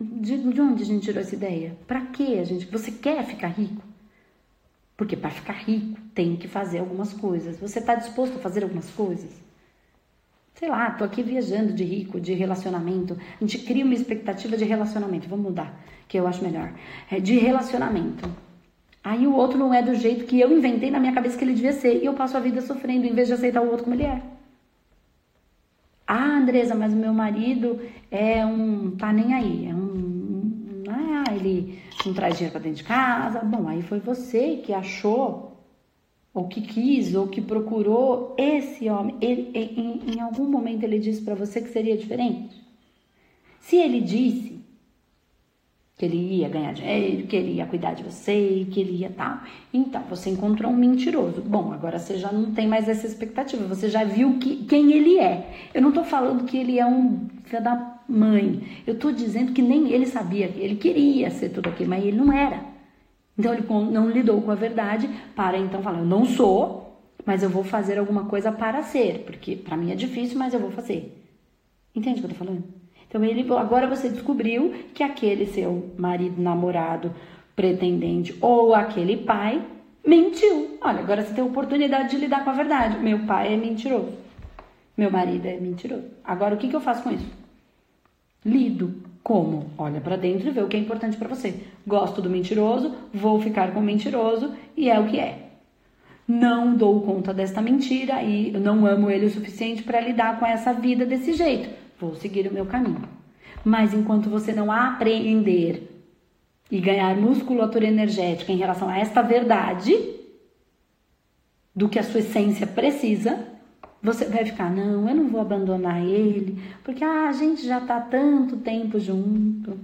[0.00, 1.76] de, de onde a gente tirou essa ideia?
[1.88, 2.66] Para que a gente?
[2.66, 3.82] Você quer ficar rico?
[4.96, 7.58] Porque para ficar rico tem que fazer algumas coisas.
[7.58, 9.32] Você está disposto a fazer algumas coisas?
[10.54, 13.18] Sei lá, tô aqui viajando de rico, de relacionamento.
[13.40, 15.28] A gente cria uma expectativa de relacionamento.
[15.28, 16.72] Vamos mudar, que eu acho melhor.
[17.10, 18.43] É de relacionamento.
[19.04, 21.52] Aí o outro não é do jeito que eu inventei na minha cabeça que ele
[21.52, 22.02] devia ser.
[22.02, 24.22] E eu passo a vida sofrendo em vez de aceitar o outro como ele é.
[26.06, 27.80] Ah, Andresa, mas o meu marido
[28.10, 28.92] é um.
[28.92, 29.68] tá nem aí.
[29.68, 30.84] É um.
[30.88, 33.40] Ah, ele não traz dinheiro pra dentro de casa.
[33.40, 35.54] Bom, aí foi você que achou,
[36.32, 39.16] ou que quis, ou que procurou esse homem.
[39.20, 42.62] Ele, em, em algum momento ele disse para você que seria diferente?
[43.60, 44.53] Se ele disse,
[45.96, 49.38] que ele ia ganhar dinheiro, que ele ia cuidar de você, que ele ia tal.
[49.72, 51.40] Então, você encontrou um mentiroso.
[51.40, 55.18] Bom, agora você já não tem mais essa expectativa, você já viu que, quem ele
[55.18, 55.68] é.
[55.72, 58.82] Eu não tô falando que ele é um filho da mãe.
[58.86, 62.32] Eu tô dizendo que nem ele sabia, ele queria ser tudo aquilo, mas ele não
[62.32, 62.60] era.
[63.38, 67.50] Então, ele não lidou com a verdade para então falar: eu não sou, mas eu
[67.50, 71.20] vou fazer alguma coisa para ser, porque para mim é difícil, mas eu vou fazer.
[71.94, 72.83] Entende o que eu tô falando?
[73.08, 77.12] Então ele agora você descobriu que aquele seu marido, namorado,
[77.54, 79.62] pretendente ou aquele pai
[80.06, 80.78] mentiu.
[80.80, 82.98] Olha, agora você tem a oportunidade de lidar com a verdade.
[82.98, 84.12] Meu pai é mentiroso.
[84.96, 86.04] Meu marido é mentiroso.
[86.24, 87.30] Agora o que, que eu faço com isso?
[88.44, 89.02] Lido.
[89.22, 89.70] Como?
[89.78, 91.62] Olha para dentro e vê o que é importante para você.
[91.86, 95.48] Gosto do mentiroso, vou ficar com o mentiroso e é o que é.
[96.28, 100.74] Não dou conta desta mentira e não amo ele o suficiente para lidar com essa
[100.74, 103.08] vida desse jeito vou seguir o meu caminho.
[103.64, 105.90] Mas enquanto você não aprender
[106.70, 109.94] e ganhar musculatura energética em relação a esta verdade
[111.74, 113.46] do que a sua essência precisa,
[114.02, 118.00] você vai ficar, não, eu não vou abandonar ele, porque ah, a gente já tá
[118.00, 119.78] tanto tempo junto.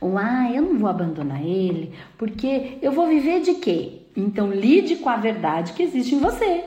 [0.00, 4.00] Ou ah, eu não vou abandonar ele, porque eu vou viver de quê?
[4.16, 6.64] Então lide com a verdade que existe em você.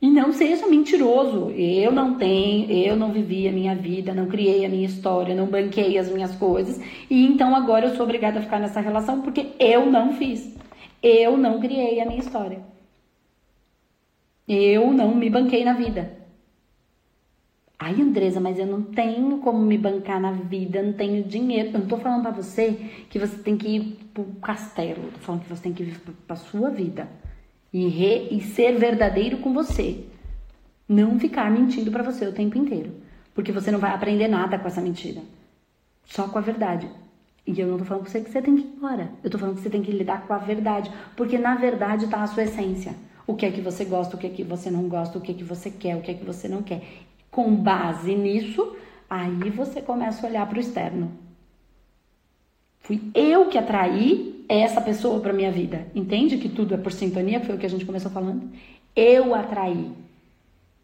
[0.00, 1.50] E não seja mentiroso.
[1.50, 5.46] Eu não tenho, eu não vivi a minha vida, não criei a minha história, não
[5.46, 6.80] banquei as minhas coisas.
[7.10, 10.56] E então agora eu sou obrigada a ficar nessa relação porque eu não fiz.
[11.02, 12.60] Eu não criei a minha história.
[14.46, 16.16] Eu não me banquei na vida.
[17.78, 21.70] Ai, Andresa, mas eu não tenho como me bancar na vida, não tenho dinheiro.
[21.70, 22.72] Eu não tô falando para você
[23.10, 25.02] que você tem que ir pro castelo.
[25.04, 27.08] Eu tô falando que você tem que ir pra sua vida
[27.72, 30.04] e, re, e ser verdadeiro com você.
[30.88, 32.92] Não ficar mentindo para você o tempo inteiro.
[33.34, 35.20] Porque você não vai aprender nada com essa mentira.
[36.04, 36.88] Só com a verdade.
[37.46, 39.10] E eu não tô falando pra você que você tem que ir embora.
[39.22, 40.90] Eu tô falando que você tem que lidar com a verdade.
[41.14, 42.94] Porque na verdade tá a sua essência.
[43.26, 45.32] O que é que você gosta, o que é que você não gosta, o que
[45.32, 46.82] é que você quer, o que é que você não quer.
[47.30, 48.74] Com base nisso,
[49.08, 51.12] aí você começa a olhar para o externo.
[52.80, 55.86] Fui eu que atraí essa pessoa para minha vida.
[55.94, 57.40] Entende que tudo é por sintonia?
[57.40, 58.50] Foi o que a gente começou falando.
[58.96, 59.90] Eu atraí.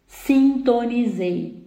[0.07, 1.65] Sintonizei.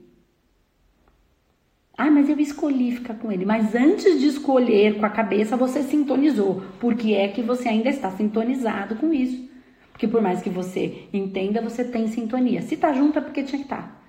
[1.97, 3.45] Ah, mas eu escolhi ficar com ele.
[3.45, 6.63] Mas antes de escolher com a cabeça, você sintonizou.
[6.79, 9.49] Porque é que você ainda está sintonizado com isso.
[9.91, 12.63] Porque por mais que você entenda, você tem sintonia.
[12.63, 13.83] Se tá junto é porque tinha que estar.
[13.83, 14.01] Tá.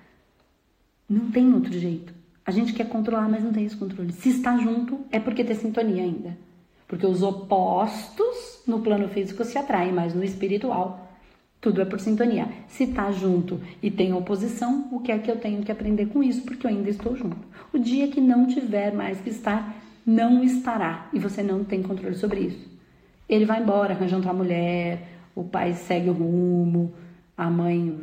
[1.08, 2.14] Não tem outro jeito.
[2.46, 4.12] A gente quer controlar, mas não tem esse controle.
[4.12, 6.38] Se está junto, é porque tem sintonia ainda.
[6.90, 11.08] Porque os opostos no plano físico se atraem, mas no espiritual
[11.60, 12.48] tudo é por sintonia.
[12.66, 16.20] Se tá junto e tem oposição, o que é que eu tenho que aprender com
[16.20, 16.42] isso?
[16.42, 17.36] Porque eu ainda estou junto.
[17.72, 21.08] O dia que não tiver mais que estar, não estará.
[21.12, 22.68] E você não tem controle sobre isso.
[23.28, 26.92] Ele vai embora, arranja outra mulher, o pai segue o rumo,
[27.36, 27.96] a mãe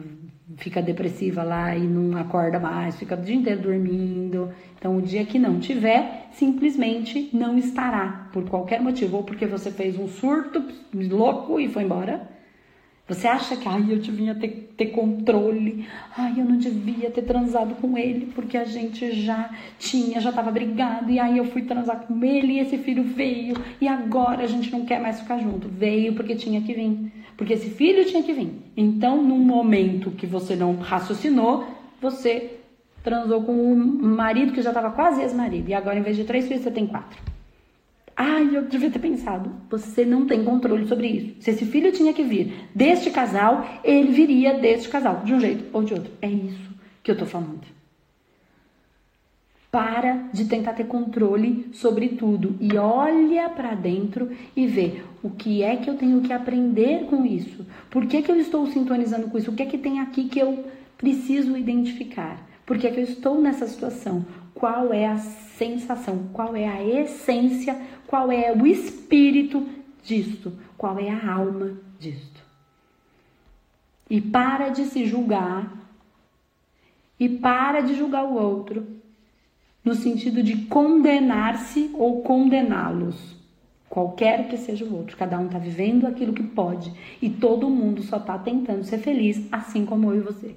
[0.55, 4.51] fica depressiva lá e não acorda mais, fica o dia inteiro dormindo.
[4.77, 9.71] Então, o dia que não tiver, simplesmente não estará, por qualquer motivo, ou porque você
[9.71, 12.37] fez um surto louco e foi embora
[13.07, 15.87] você acha que, ai, eu devia ter, ter controle,
[16.17, 20.51] ai, eu não devia ter transado com ele, porque a gente já tinha, já tava
[20.51, 24.47] brigado, e aí eu fui transar com ele e esse filho veio, e agora a
[24.47, 25.69] gente não quer mais ficar junto.
[25.69, 28.51] Veio porque tinha que vir, porque esse filho tinha que vir.
[28.75, 31.67] Então, num momento que você não raciocinou,
[32.01, 32.57] você
[33.03, 33.75] transou com um
[34.15, 36.87] marido que já estava quase ex-marido, e agora em vez de três filhos, você tem
[36.87, 37.17] quatro.
[38.19, 39.51] Ai, eu devia ter pensado.
[39.69, 41.35] Você não tem controle sobre isso.
[41.39, 45.65] Se esse filho tinha que vir deste casal, ele viria deste casal, de um jeito
[45.71, 46.11] ou de outro.
[46.19, 46.71] É isso
[47.03, 47.76] que eu tô falando.
[49.71, 55.61] Para de tentar ter controle sobre tudo e olha para dentro e vê o que
[55.61, 57.65] é que eu tenho que aprender com isso.
[57.89, 59.51] Por que, que eu estou sintonizando com isso?
[59.51, 60.65] O que é que tem aqui que eu
[60.97, 62.41] preciso identificar?
[62.65, 64.25] Por que, é que eu estou nessa situação?
[64.53, 66.29] Qual é a sensação?
[66.33, 69.67] Qual é a essência qual é o espírito
[70.01, 72.41] disto, qual é a alma disto.
[74.09, 75.69] E para de se julgar
[77.19, 78.87] e para de julgar o outro
[79.87, 83.35] no sentido de condenar-se ou condená-los.
[83.89, 88.03] Qualquer que seja o outro, cada um está vivendo aquilo que pode e todo mundo
[88.03, 90.55] só está tentando ser feliz, assim como eu e você.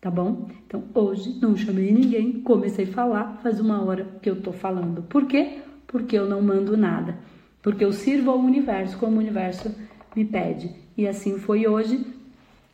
[0.00, 0.48] Tá bom?
[0.66, 5.02] Então hoje não chamei ninguém, comecei a falar, faz uma hora que eu tô falando.
[5.02, 5.58] Por quê?
[5.86, 7.16] porque eu não mando nada,
[7.62, 9.74] porque eu sirvo ao universo como o universo
[10.14, 10.70] me pede.
[10.96, 12.04] E assim foi hoje.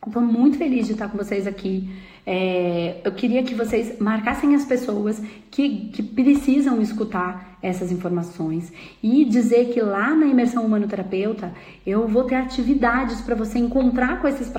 [0.05, 1.89] Estou muito feliz de estar com vocês aqui.
[2.25, 5.21] É, eu queria que vocês marcassem as pessoas
[5.51, 8.71] que, que precisam escutar essas informações
[9.01, 11.53] e dizer que lá na imersão humano-terapeuta
[11.85, 14.51] eu vou ter atividades para você encontrar com esses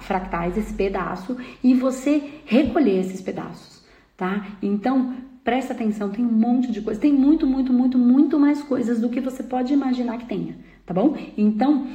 [0.00, 3.82] fractais, esse pedaço, e você recolher esses pedaços,
[4.16, 4.46] tá?
[4.62, 5.14] Então,
[5.48, 9.08] Presta atenção, tem um monte de coisa, tem muito, muito, muito, muito mais coisas do
[9.08, 10.54] que você pode imaginar que tenha,
[10.84, 11.16] tá bom?
[11.38, 11.86] Então,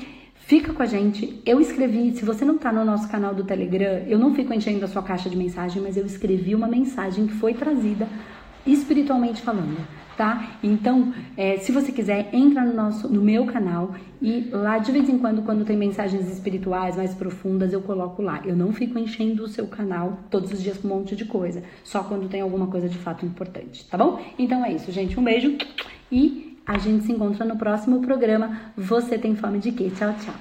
[0.45, 1.41] fica com a gente.
[1.45, 4.85] Eu escrevi, se você não tá no nosso canal do Telegram, eu não fico enchendo
[4.85, 8.07] a sua caixa de mensagem, mas eu escrevi uma mensagem que foi trazida
[8.65, 9.77] espiritualmente falando
[10.17, 10.57] tá?
[10.61, 15.09] Então, é, se você quiser, entra no, nosso, no meu canal e lá de vez
[15.09, 18.41] em quando, quando tem mensagens espirituais mais profundas, eu coloco lá.
[18.45, 21.63] Eu não fico enchendo o seu canal todos os dias com um monte de coisa,
[21.83, 24.19] só quando tem alguma coisa de fato importante, tá bom?
[24.37, 25.19] Então é isso, gente.
[25.19, 25.57] Um beijo
[26.11, 28.73] e a gente se encontra no próximo programa.
[28.77, 29.91] Você tem fome de quê?
[29.95, 30.33] Tchau, tchau.